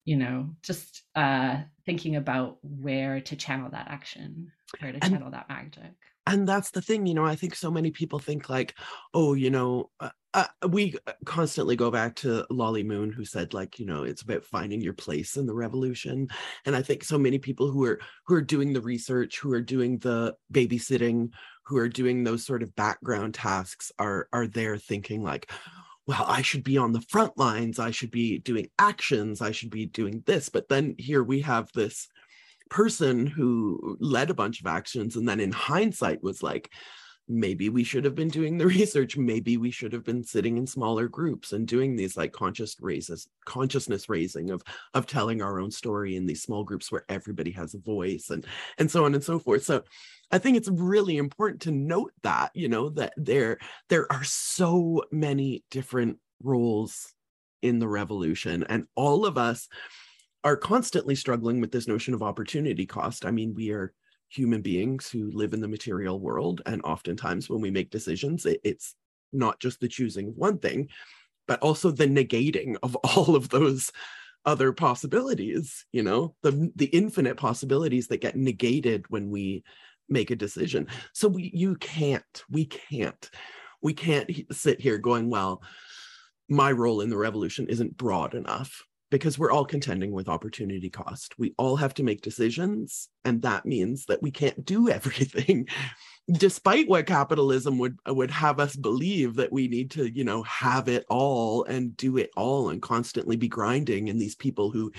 [0.05, 4.50] you know just uh thinking about where to channel that action
[4.81, 5.94] where to and, channel that magic
[6.27, 8.75] and that's the thing you know i think so many people think like
[9.14, 10.94] oh you know uh, uh, we
[11.25, 14.92] constantly go back to lolly moon who said like you know it's about finding your
[14.92, 16.29] place in the revolution
[16.64, 19.60] and i think so many people who are who are doing the research who are
[19.60, 21.29] doing the babysitting
[21.64, 25.50] who are doing those sort of background tasks are are there thinking like
[26.04, 27.79] well, I should be on the front lines.
[27.79, 29.40] I should be doing actions.
[29.40, 30.48] I should be doing this.
[30.48, 32.08] But then here we have this
[32.73, 36.70] person who led a bunch of actions and then in hindsight was like,
[37.29, 39.16] maybe we should have been doing the research.
[39.16, 43.29] Maybe we should have been sitting in smaller groups and doing these like conscious raises
[43.44, 44.62] consciousness raising of
[44.94, 48.46] of telling our own story in these small groups where everybody has a voice and
[48.79, 49.64] and so on and so forth.
[49.64, 49.83] So
[50.31, 53.58] i think it's really important to note that you know that there
[53.90, 57.12] there are so many different roles
[57.60, 59.68] in the revolution and all of us
[60.45, 63.95] are constantly struggling with this notion of opportunity cost i mean we are
[64.33, 66.63] human beings who live in the material world.
[66.65, 68.95] And oftentimes, when we make decisions, it, it's
[69.33, 70.88] not just the choosing of one thing,
[71.47, 73.93] but also the negating of all of those
[74.45, 79.63] other possibilities you know the the infinite possibilities that get negated when we
[80.09, 83.31] make a decision so we you can't we can't
[83.83, 85.63] we can't sit here going well
[86.49, 88.83] my role in the revolution isn't broad enough
[89.13, 91.38] because we're all contending with opportunity cost.
[91.38, 95.69] We all have to make decisions, and that means that we can't do everything.
[96.33, 100.88] Despite what capitalism would would have us believe that we need to, you know, have
[100.88, 104.90] it all and do it all and constantly be grinding, and these people who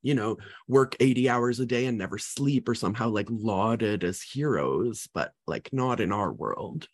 [0.00, 0.38] you know
[0.68, 5.32] work 80 hours a day and never sleep are somehow like lauded as heroes but
[5.48, 6.86] like not in our world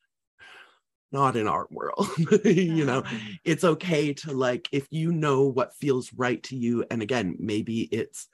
[1.13, 2.09] not in our world
[2.45, 3.05] you know?
[3.45, 7.83] It's okay to like if you know what feels right to you and again maybe
[7.83, 8.29] it's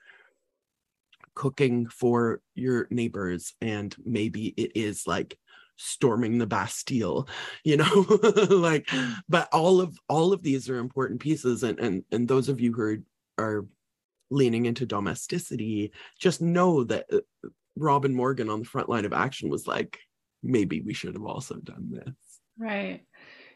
[1.35, 5.37] cooking for your neighbors and maybe it is like
[5.77, 7.27] storming the bastille
[7.63, 8.05] you know?
[8.49, 8.89] Like
[9.29, 12.73] but all of all of these are important pieces and and and those of you
[12.73, 12.97] who are
[13.37, 13.65] are
[14.31, 17.19] leaning into domesticity just know that uh,
[17.75, 19.99] robin morgan on the front line of action was like
[20.41, 23.05] maybe we should have also done this Right.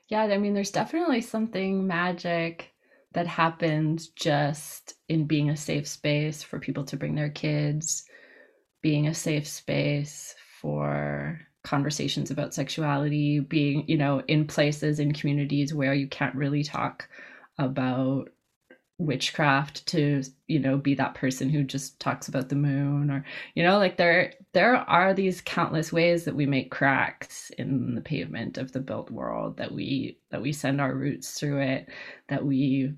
[0.10, 2.74] Yeah, I mean, there's definitely something magic
[3.14, 8.06] that happens just in being a safe space for people to bring their kids,
[8.82, 15.74] being a safe space for conversations about sexuality, being, you know, in places in communities
[15.74, 17.10] where you can't really talk
[17.60, 18.30] about
[18.98, 23.62] witchcraft to you know be that person who just talks about the moon or you
[23.62, 28.58] know like there there are these countless ways that we make cracks in the pavement
[28.58, 31.90] of the built world that we that we send our roots through it
[32.30, 32.94] that we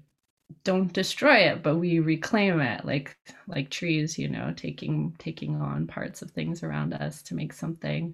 [0.63, 3.17] don't destroy it but we reclaim it like
[3.47, 8.13] like trees you know taking taking on parts of things around us to make something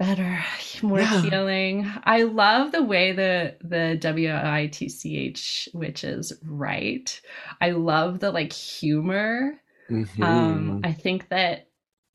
[0.00, 0.42] better,
[0.82, 1.22] more yeah.
[1.22, 1.92] healing.
[2.04, 7.20] I love the way the the W I T C H witches write.
[7.60, 9.60] I love the like humor.
[9.90, 10.22] Mm-hmm.
[10.22, 11.68] Um, I think that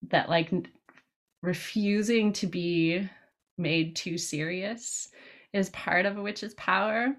[0.10, 0.52] that like
[1.44, 3.08] refusing to be
[3.58, 5.10] made too serious
[5.54, 7.16] is part of a witch's power.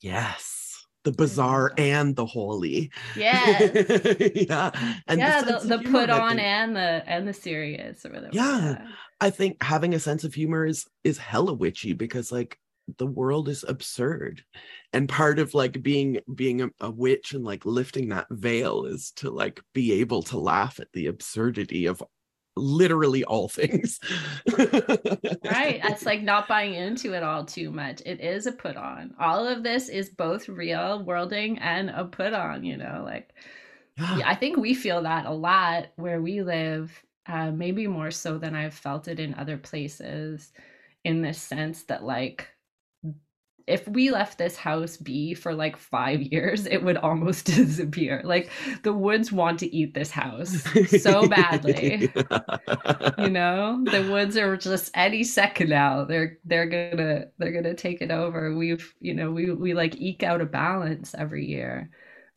[0.00, 0.67] Yes
[1.04, 1.16] the mm-hmm.
[1.16, 2.90] bizarre and the holy.
[3.16, 3.72] Yes.
[4.34, 4.70] yeah.
[5.06, 8.30] And yeah, the, the, the put on and the and the serious or whatever.
[8.32, 8.86] Yeah.
[9.20, 12.58] I think having a sense of humor is is hella witchy because like
[12.96, 14.42] the world is absurd.
[14.92, 19.12] And part of like being being a, a witch and like lifting that veil is
[19.16, 22.02] to like be able to laugh at the absurdity of
[22.58, 24.00] literally all things.
[24.58, 25.80] right.
[25.84, 28.02] It's like not buying into it all too much.
[28.04, 29.14] It is a put on.
[29.18, 33.32] All of this is both real worlding and a put on, you know, like
[33.98, 34.28] yeah.
[34.28, 38.54] I think we feel that a lot where we live, uh, maybe more so than
[38.54, 40.52] I've felt it in other places,
[41.04, 42.48] in this sense that like
[43.68, 48.22] if we left this house be for like five years, it would almost disappear.
[48.24, 48.50] Like
[48.82, 50.64] the woods want to eat this house
[51.02, 52.10] so badly.
[53.18, 56.04] you know, the woods are just any second now.
[56.04, 58.56] They're they're gonna they're gonna take it over.
[58.56, 61.90] We've you know we we like eke out a balance every year,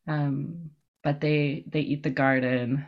[0.08, 0.72] um,
[1.04, 2.86] but they they eat the garden,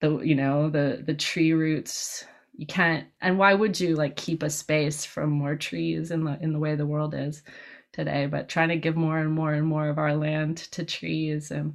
[0.00, 2.24] the you know the the tree roots
[2.60, 6.38] you can't and why would you like keep a space from more trees in the
[6.42, 7.42] in the way the world is
[7.90, 8.26] today?
[8.26, 11.74] But trying to give more and more and more of our land to trees and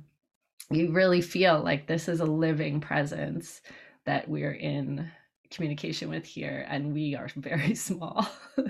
[0.69, 3.61] you really feel like this is a living presence
[4.05, 5.09] that we're in
[5.49, 8.27] communication with here and we are very small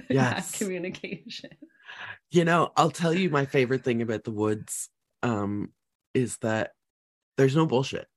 [0.10, 0.58] yes.
[0.58, 1.50] communication.
[2.32, 4.90] You know i'll tell you my favorite thing about the woods
[5.22, 5.74] um
[6.14, 6.72] is that
[7.36, 8.08] there's no bullshit.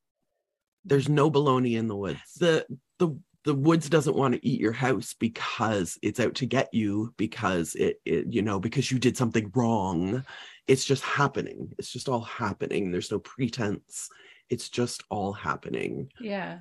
[0.85, 2.21] There's no baloney in the woods.
[2.39, 2.65] The
[3.01, 7.15] the the woods doesn't want to eat your house because it's out to get you
[7.17, 10.25] because it, it, you know because you did something wrong.
[10.67, 11.73] It's just happening.
[11.79, 12.91] It's just all happening.
[12.91, 14.09] There's no pretense.
[14.51, 16.11] It's just all happening.
[16.21, 16.59] Yeah.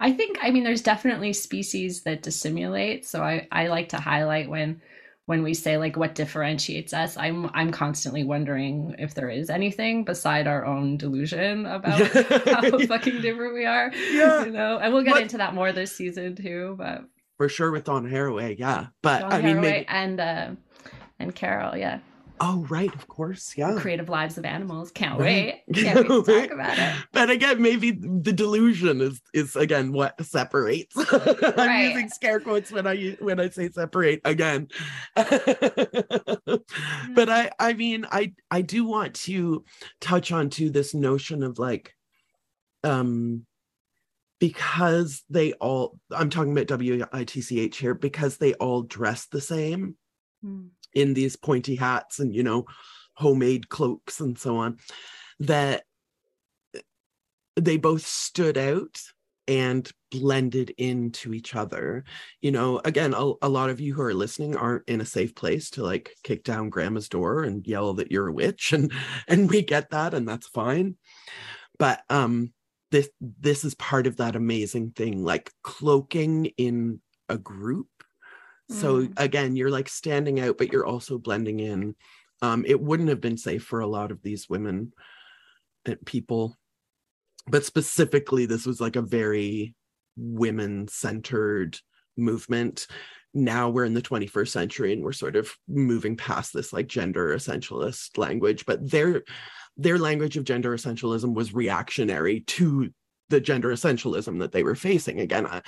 [0.00, 4.50] I think i mean there's definitely species that dissimulate so i i like to highlight
[4.50, 4.80] when
[5.28, 10.04] when we say like what differentiates us i'm i'm constantly wondering if there is anything
[10.04, 12.00] beside our own delusion about
[12.46, 15.22] how fucking different we are yeah you know and we'll get what?
[15.22, 17.04] into that more this season too but
[17.38, 18.88] for sure with Donna Haraway, yeah.
[19.00, 19.86] But Dawn I mean, maybe...
[19.88, 20.50] and uh,
[21.18, 22.00] and Carol, yeah.
[22.40, 23.76] Oh, right, of course, yeah.
[23.78, 24.90] Creative Lives of Animals.
[24.90, 25.62] Can't wait.
[25.74, 26.94] Can't wait to talk about it.
[27.12, 30.94] But again, maybe the delusion is is again what separates.
[31.12, 34.68] I'm using scare quotes when I when I say separate again.
[35.14, 35.28] but
[37.28, 39.64] I I mean I I do want to
[40.00, 41.94] touch on to this notion of like
[42.84, 43.44] um
[44.40, 49.96] because they all i'm talking about witch here because they all dress the same
[50.44, 50.68] mm.
[50.94, 52.64] In these pointy hats and you know
[53.14, 54.78] homemade cloaks and so on
[55.40, 55.84] that
[57.56, 59.00] they both stood out
[59.48, 62.04] and blended into each other.
[62.40, 65.34] You know again a, a, lot of you who are listening aren't in a safe
[65.34, 68.92] place to like kick down grandma's door and yell that you're a witch and
[69.28, 70.96] and we get that and that's fine.
[71.78, 72.52] But um
[72.90, 77.88] this this is part of that amazing thing like cloaking in a group
[78.68, 79.12] so mm.
[79.16, 81.94] again you're like standing out but you're also blending in
[82.42, 84.92] um it wouldn't have been safe for a lot of these women
[85.84, 86.56] and uh, people
[87.46, 89.74] but specifically this was like a very
[90.16, 91.78] women centered
[92.16, 92.86] movement
[93.34, 97.34] now we're in the 21st century and we're sort of moving past this like gender
[97.36, 99.22] essentialist language but their
[99.78, 102.90] their language of gender essentialism was reactionary to
[103.28, 105.20] the gender essentialism that they were facing.
[105.20, 105.62] Again, I,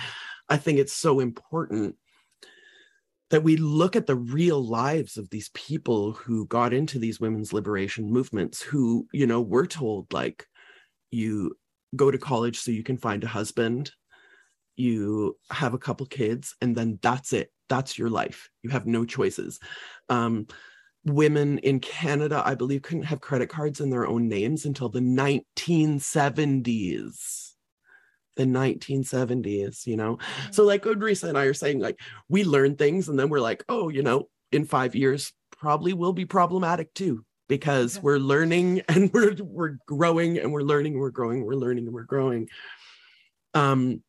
[0.49, 1.95] I think it's so important
[3.31, 7.53] that we look at the real lives of these people who got into these women's
[7.53, 10.47] liberation movements who you know were told like
[11.11, 11.57] you
[11.97, 13.93] go to college so you can find a husband.
[14.77, 17.51] You have a couple kids and then that's it.
[17.69, 18.49] That's your life.
[18.63, 19.59] You have no choices.
[20.09, 20.47] Um,
[21.05, 25.01] women in Canada, I believe, couldn't have credit cards in their own names until the
[25.01, 27.55] 1970s.
[28.41, 30.17] The 1970s, you know?
[30.17, 30.53] Mm-hmm.
[30.53, 33.65] So, like Odrisa and I are saying, like, we learn things and then we're like,
[33.69, 39.11] oh, you know, in five years, probably will be problematic too because we're learning and
[39.15, 42.49] we're we're growing and we're learning and we're growing we're learning and we're growing
[43.53, 44.03] um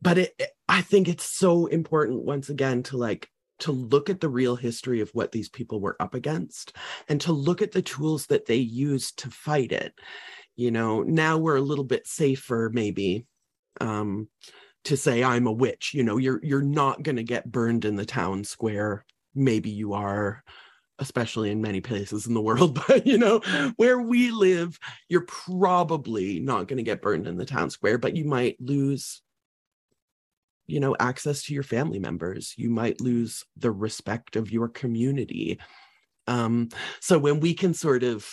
[0.00, 4.20] but it, it, i think it's so important once again to like to look at
[4.20, 6.76] the real history of what these people were up against
[7.08, 9.92] and to look at the tools that they used to fight it
[10.56, 13.26] you know now we're a little bit safer maybe
[13.80, 14.28] um
[14.84, 17.96] to say i'm a witch you know you're you're not going to get burned in
[17.96, 19.04] the town square.
[19.34, 20.44] Maybe you are
[20.98, 23.40] especially in many places in the world but you know
[23.76, 24.78] where we live
[25.08, 29.22] you're probably not going to get burned in the town square but you might lose
[30.66, 32.54] you know access to your family members.
[32.56, 35.58] You might lose the respect of your community.
[36.26, 36.68] Um
[37.00, 38.26] so when we can sort of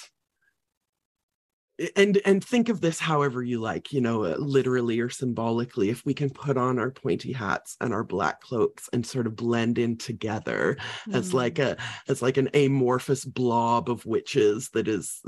[1.95, 6.05] and and think of this however you like you know uh, literally or symbolically if
[6.05, 9.77] we can put on our pointy hats and our black cloaks and sort of blend
[9.77, 10.77] in together
[11.07, 11.15] mm.
[11.15, 11.77] as like a
[12.07, 15.21] as like an amorphous blob of witches that is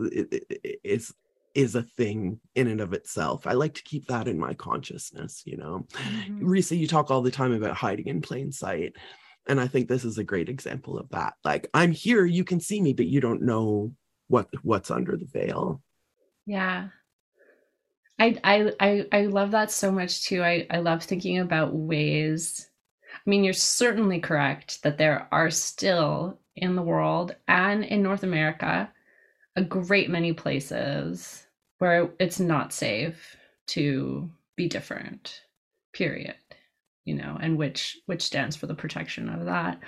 [0.84, 1.14] is
[1.54, 3.46] is a thing in and of itself.
[3.46, 5.86] I like to keep that in my consciousness, you know.
[5.92, 6.48] Mm-hmm.
[6.48, 8.96] Risa, you talk all the time about hiding in plain sight.
[9.48, 11.34] And I think this is a great example of that.
[11.44, 13.94] Like I'm here, you can see me, but you don't know
[14.28, 15.82] what what's under the veil.
[16.46, 16.90] Yeah.
[18.20, 20.44] I I I, I love that so much too.
[20.44, 22.70] I, I love thinking about ways.
[23.14, 28.24] I mean, you're certainly correct that there are still in the world and in North
[28.24, 28.92] America
[29.56, 31.46] a great many places
[31.80, 33.38] where it's not safe
[33.68, 35.42] to be different
[35.94, 36.36] period
[37.06, 39.80] you know and which which stands for the protection of that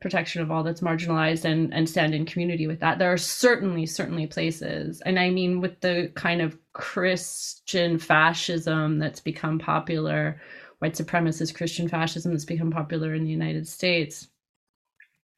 [0.00, 2.98] protection of all that's marginalized and and stand in community with that.
[2.98, 9.20] There are certainly certainly places and i mean with the kind of christian fascism that's
[9.20, 10.40] become popular
[10.78, 14.28] white supremacist christian fascism that's become popular in the united states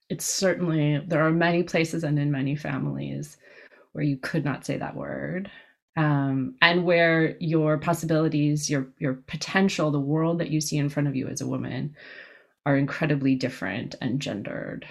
[0.09, 3.37] it's certainly there are many places and in many families
[3.93, 5.51] where you could not say that word
[5.97, 11.09] um, and where your possibilities your your potential the world that you see in front
[11.09, 11.95] of you as a woman
[12.69, 14.87] are incredibly different and gendered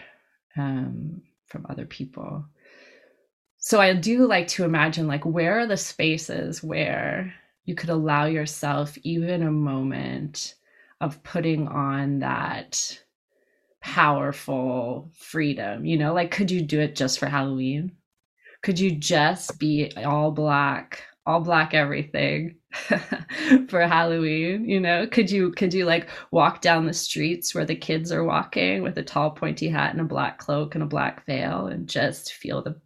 [0.58, 2.44] um, from other people.
[3.60, 7.34] So i do like to imagine like where are the spaces where
[7.66, 10.56] you could allow yourself even a moment
[11.02, 13.00] of putting on that
[13.80, 15.86] powerful freedom?
[15.86, 17.92] You know like could you do it just for halloween?
[18.64, 22.56] Could you just be all black all black everything
[23.70, 27.76] for halloween you know could you could you like walk down the streets where the
[27.76, 31.26] kids are walking with a tall pointy hat and a black cloak and a black
[31.26, 32.80] veil and just feel the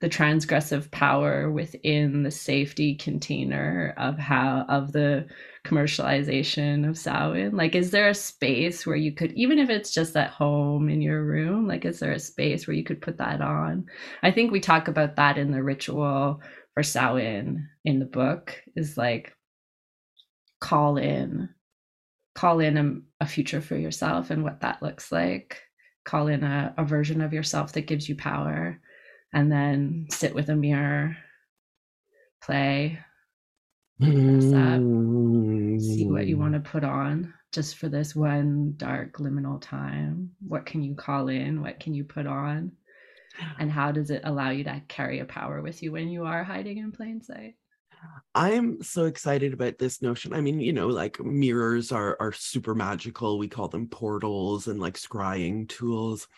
[0.00, 5.26] the transgressive power within the safety container of how of the
[5.64, 7.56] commercialization of Samhain?
[7.56, 11.02] Like, is there a space where you could, even if it's just at home in
[11.02, 13.86] your room, like, is there a space where you could put that on?
[14.22, 16.40] I think we talk about that in the ritual
[16.78, 19.34] for Samhain in the book, is like,
[20.60, 21.48] call in,
[22.36, 25.60] call in a, a future for yourself and what that looks like.
[26.04, 28.80] Call in a, a version of yourself that gives you power,
[29.34, 31.16] and then sit with a mirror,
[32.44, 33.00] play,
[34.00, 35.80] mm.
[35.80, 40.30] see what you want to put on just for this one dark liminal time.
[40.46, 41.60] What can you call in?
[41.60, 42.70] What can you put on?
[43.58, 46.44] And how does it allow you to carry a power with you when you are
[46.44, 47.54] hiding in plain sight?
[48.34, 50.32] I'm so excited about this notion.
[50.32, 53.38] I mean, you know, like mirrors are are super magical.
[53.38, 56.28] We call them portals and like scrying tools.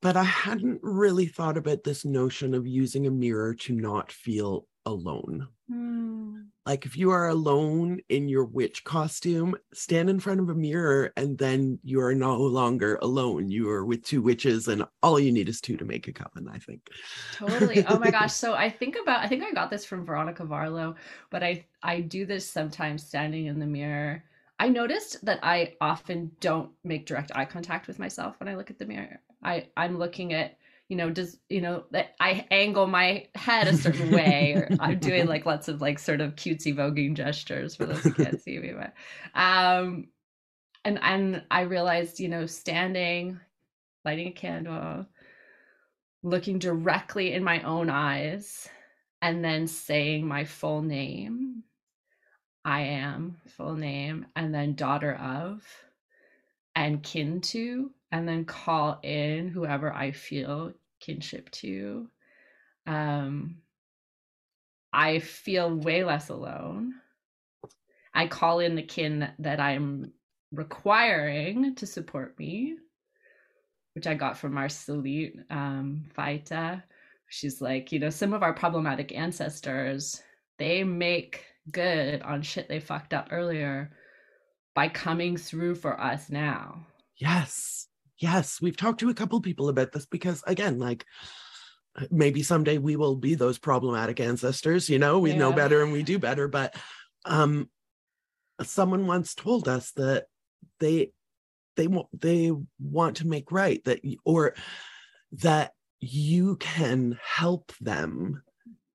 [0.00, 4.66] But I hadn't really thought about this notion of using a mirror to not feel
[4.86, 5.48] alone.
[5.70, 6.46] Mm.
[6.66, 11.12] Like if you are alone in your witch costume, stand in front of a mirror
[11.16, 13.50] and then you are no longer alone.
[13.50, 16.46] You are with two witches and all you need is two to make a coven,
[16.46, 16.88] I think.
[17.32, 17.86] Totally.
[17.86, 18.32] Oh my gosh.
[18.38, 20.94] So I think about I think I got this from Veronica Varlow,
[21.30, 24.22] but I I do this sometimes standing in the mirror.
[24.60, 28.70] I noticed that I often don't make direct eye contact with myself when I look
[28.70, 29.20] at the mirror.
[29.42, 30.57] I I'm looking at
[30.88, 34.98] you know, does you know that I angle my head a certain way, or I'm
[34.98, 38.58] doing like lots of like sort of cutesy voguing gestures for those who can't see
[38.58, 38.94] me, but
[39.38, 40.08] um,
[40.84, 43.38] and and I realized, you know, standing,
[44.04, 45.06] lighting a candle,
[46.22, 48.66] looking directly in my own eyes,
[49.20, 51.64] and then saying my full name.
[52.64, 55.62] I am full name, and then daughter of,
[56.74, 62.08] and kin to and then call in whoever I feel kinship to.
[62.86, 63.58] Um,
[64.92, 66.94] I feel way less alone.
[68.14, 70.12] I call in the kin that I'm
[70.52, 72.76] requiring to support me,
[73.94, 76.82] which I got from Marceline um, Faita.
[77.28, 80.22] She's like, you know, some of our problematic ancestors,
[80.58, 83.92] they make good on shit they fucked up earlier
[84.74, 86.86] by coming through for us now.
[87.16, 87.88] Yes
[88.18, 91.04] yes we've talked to a couple people about this because again like
[92.10, 95.38] maybe someday we will be those problematic ancestors you know we yeah.
[95.38, 96.74] know better and we do better but
[97.24, 97.68] um
[98.62, 100.26] someone once told us that
[100.80, 101.12] they
[101.76, 104.54] they want they want to make right that or
[105.32, 108.42] that you can help them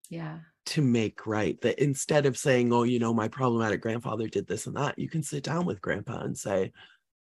[0.09, 4.47] yeah to make right that instead of saying oh you know my problematic grandfather did
[4.47, 6.71] this and that you can sit down with grandpa and say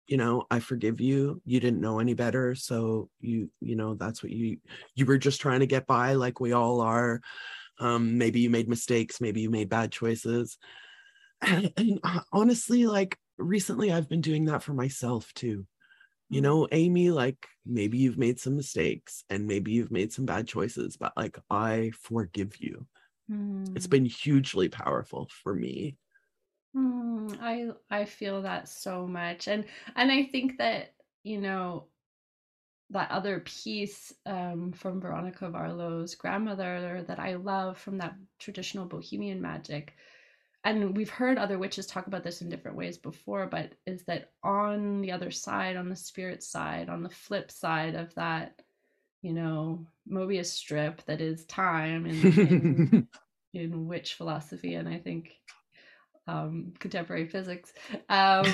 [0.09, 1.41] you know i forgive you.
[1.45, 4.57] You didn't know any better so you you know that's what you
[4.95, 7.21] you were just trying to get by like we all are.
[7.79, 10.57] Um maybe you made mistakes maybe you made bad choices.
[11.41, 12.01] And, and
[12.33, 15.65] honestly like recently i've been doing that for myself too.
[16.29, 16.43] You mm.
[16.43, 20.97] know amy like maybe you've made some mistakes and maybe you've made some bad choices
[20.97, 22.85] but like i forgive you.
[23.31, 23.75] Mm.
[23.75, 25.95] it's been hugely powerful for me
[26.75, 29.65] Mm, I I feel that so much, and
[29.95, 30.93] and I think that
[31.23, 31.87] you know
[32.91, 39.41] that other piece um, from Veronica Varlow's grandmother that I love from that traditional Bohemian
[39.41, 39.93] magic,
[40.63, 44.31] and we've heard other witches talk about this in different ways before, but is that
[44.43, 48.61] on the other side, on the spirit side, on the flip side of that,
[49.21, 53.07] you know, Mobius strip that is time in, in,
[53.53, 55.33] in witch philosophy, and I think
[56.29, 57.73] um, contemporary physics,
[58.09, 58.45] um,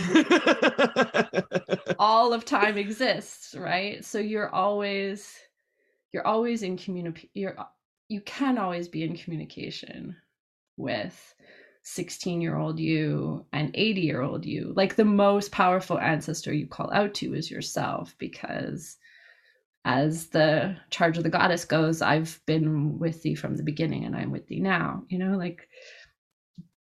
[1.99, 4.03] all of time exists, right?
[4.03, 5.37] So you're always
[6.13, 7.29] you're always in communication.
[7.33, 7.57] You're
[8.07, 10.15] you can always be in communication
[10.77, 11.35] with
[11.83, 14.73] 16 year old you and 80 year old you.
[14.75, 18.97] Like the most powerful ancestor you call out to is yourself because
[19.83, 24.15] as the charge of the goddess goes, I've been with thee from the beginning and
[24.15, 25.03] I'm with thee now.
[25.09, 25.67] You know, like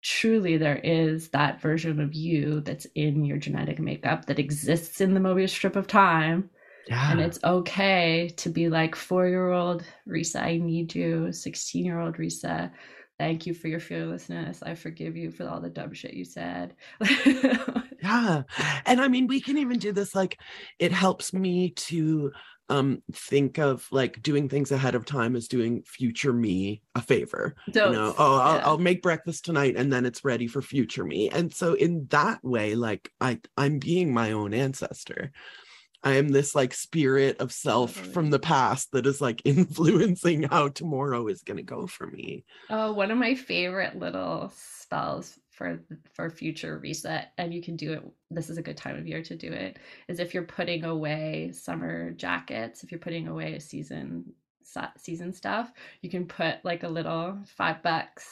[0.02, 5.14] truly there is that version of you that's in your genetic makeup that exists in
[5.14, 6.50] the Mobius strip of time.
[6.88, 7.12] Yeah.
[7.12, 11.32] And it's okay to be like four year old Risa, I need you.
[11.32, 12.70] 16 year old Risa,
[13.18, 14.62] thank you for your fearlessness.
[14.62, 16.74] I forgive you for all the dumb shit you said.
[17.26, 18.42] yeah.
[18.86, 20.40] And I mean, we can even do this like,
[20.78, 22.32] it helps me to
[22.70, 27.54] um think of like doing things ahead of time as doing future me a favor
[27.70, 28.66] Don't, you know oh I'll, yeah.
[28.66, 32.42] I'll make breakfast tonight and then it's ready for future me and so in that
[32.42, 35.32] way like i i'm being my own ancestor
[36.02, 38.14] I am this like spirit of self totally.
[38.14, 42.44] from the past that is like influencing how tomorrow is going to go for me.
[42.70, 45.78] Oh, one of my favorite little spells for
[46.14, 49.22] for future reset and you can do it this is a good time of year
[49.22, 53.60] to do it is if you're putting away summer jackets if you're putting away a
[53.60, 54.24] season
[54.96, 58.26] season stuff you can put like a little 5 bucks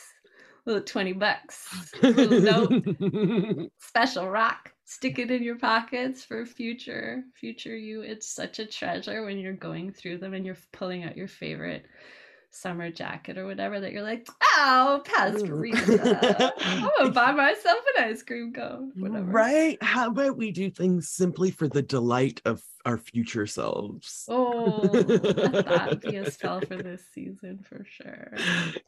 [0.64, 7.76] little 20 bucks little note special rock stick it in your pockets for future future
[7.76, 8.00] you.
[8.00, 11.84] It's such a treasure when you're going through them and you're pulling out your favorite
[12.50, 14.26] summer jacket or whatever that you're like,
[14.56, 16.52] oh, Pastorita.
[16.60, 18.92] I'm gonna buy myself an ice cream cone.
[18.96, 19.30] Whatever.
[19.30, 19.82] Right?
[19.82, 24.24] How about we do things simply for the delight of our future selves?
[24.28, 28.32] Oh, let that be a spell for this season for sure.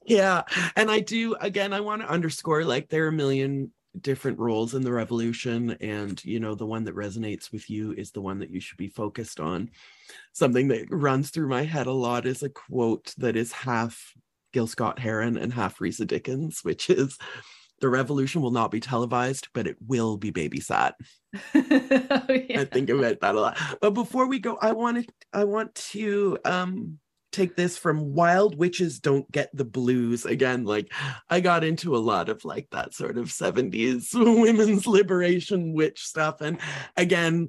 [0.04, 0.42] Yeah.
[0.76, 4.74] And I do again, I want to underscore like there are a million different roles
[4.74, 8.38] in the revolution and you know the one that resonates with you is the one
[8.38, 9.70] that you should be focused on.
[10.32, 14.14] Something that runs through my head a lot is a quote that is half
[14.52, 17.16] gil scott heron and half risa dickens which is
[17.80, 20.92] the revolution will not be televised but it will be babysat.
[21.54, 22.60] Oh, yeah.
[22.62, 23.58] i think about that a lot.
[23.80, 26.98] But before we go i want to i want to um
[27.32, 30.24] take this from wild witches don't get the blues.
[30.24, 30.92] Again like
[31.28, 34.08] i got into a lot of like that sort of 70s
[34.40, 36.40] women's liberation witch stuff.
[36.40, 36.58] And
[36.96, 37.48] again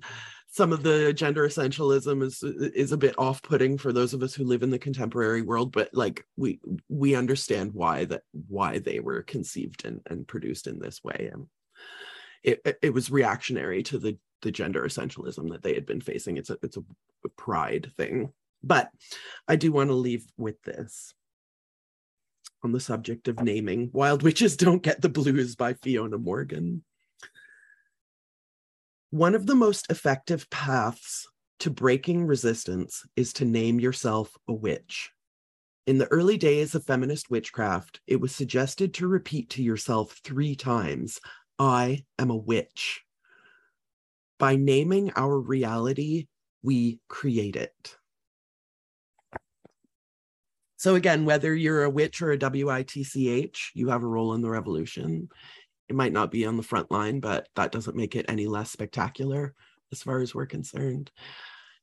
[0.54, 4.44] some of the gender essentialism is is a bit off-putting for those of us who
[4.44, 6.60] live in the contemporary world but like we
[6.90, 11.30] we understand why that why they were conceived and, and produced in this way.
[11.34, 11.48] And
[12.44, 16.38] it it was reactionary to the the gender essentialism that they had been facing.
[16.38, 16.84] It's a it's a
[17.38, 18.90] pride thing but
[19.48, 21.14] I do want to leave with this
[22.64, 26.84] on the subject of naming Wild Witches Don't Get the Blues by Ffiona Morgan.
[29.10, 31.28] One of the most effective paths
[31.60, 35.12] to breaking resistance is to name yourself a witch.
[35.88, 40.56] In the early days of feminist witchcraft, it was suggested to repeat to yourself three
[40.56, 41.20] times,
[41.58, 43.02] I am a witch.
[44.38, 46.28] By naming our reality,
[46.64, 47.98] we create it.
[50.82, 54.50] So again, whether you're a witch or a WITCH, you have a role in the
[54.50, 55.30] revolution.
[55.88, 58.72] It might not be on the front line, but that doesn't make it any less
[58.72, 59.54] spectacular
[59.92, 61.12] as far as we're concerned.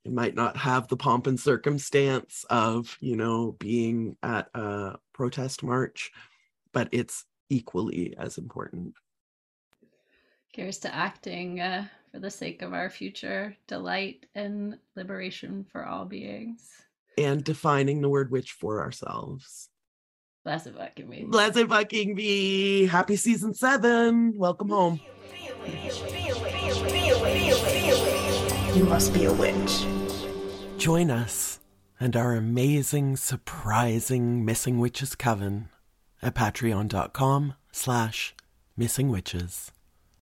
[0.05, 5.63] It might not have the pomp and circumstance of, you know, being at a protest
[5.63, 6.11] march,
[6.73, 8.95] but it's equally as important.
[10.53, 16.05] Here's to acting uh, for the sake of our future delight and liberation for all
[16.05, 16.88] beings
[17.19, 19.69] and defining the word witch for ourselves.
[20.45, 21.25] Blessed fucking me.
[21.25, 22.87] Blessed fucking be.
[22.87, 24.37] Happy season seven.
[24.37, 25.01] Welcome home.
[28.75, 29.87] You must be a witch.
[30.79, 31.59] Join us
[32.01, 35.69] and our amazing, surprising Missing Witches Coven
[36.23, 38.35] at patreon.com slash
[38.77, 39.73] missing witches.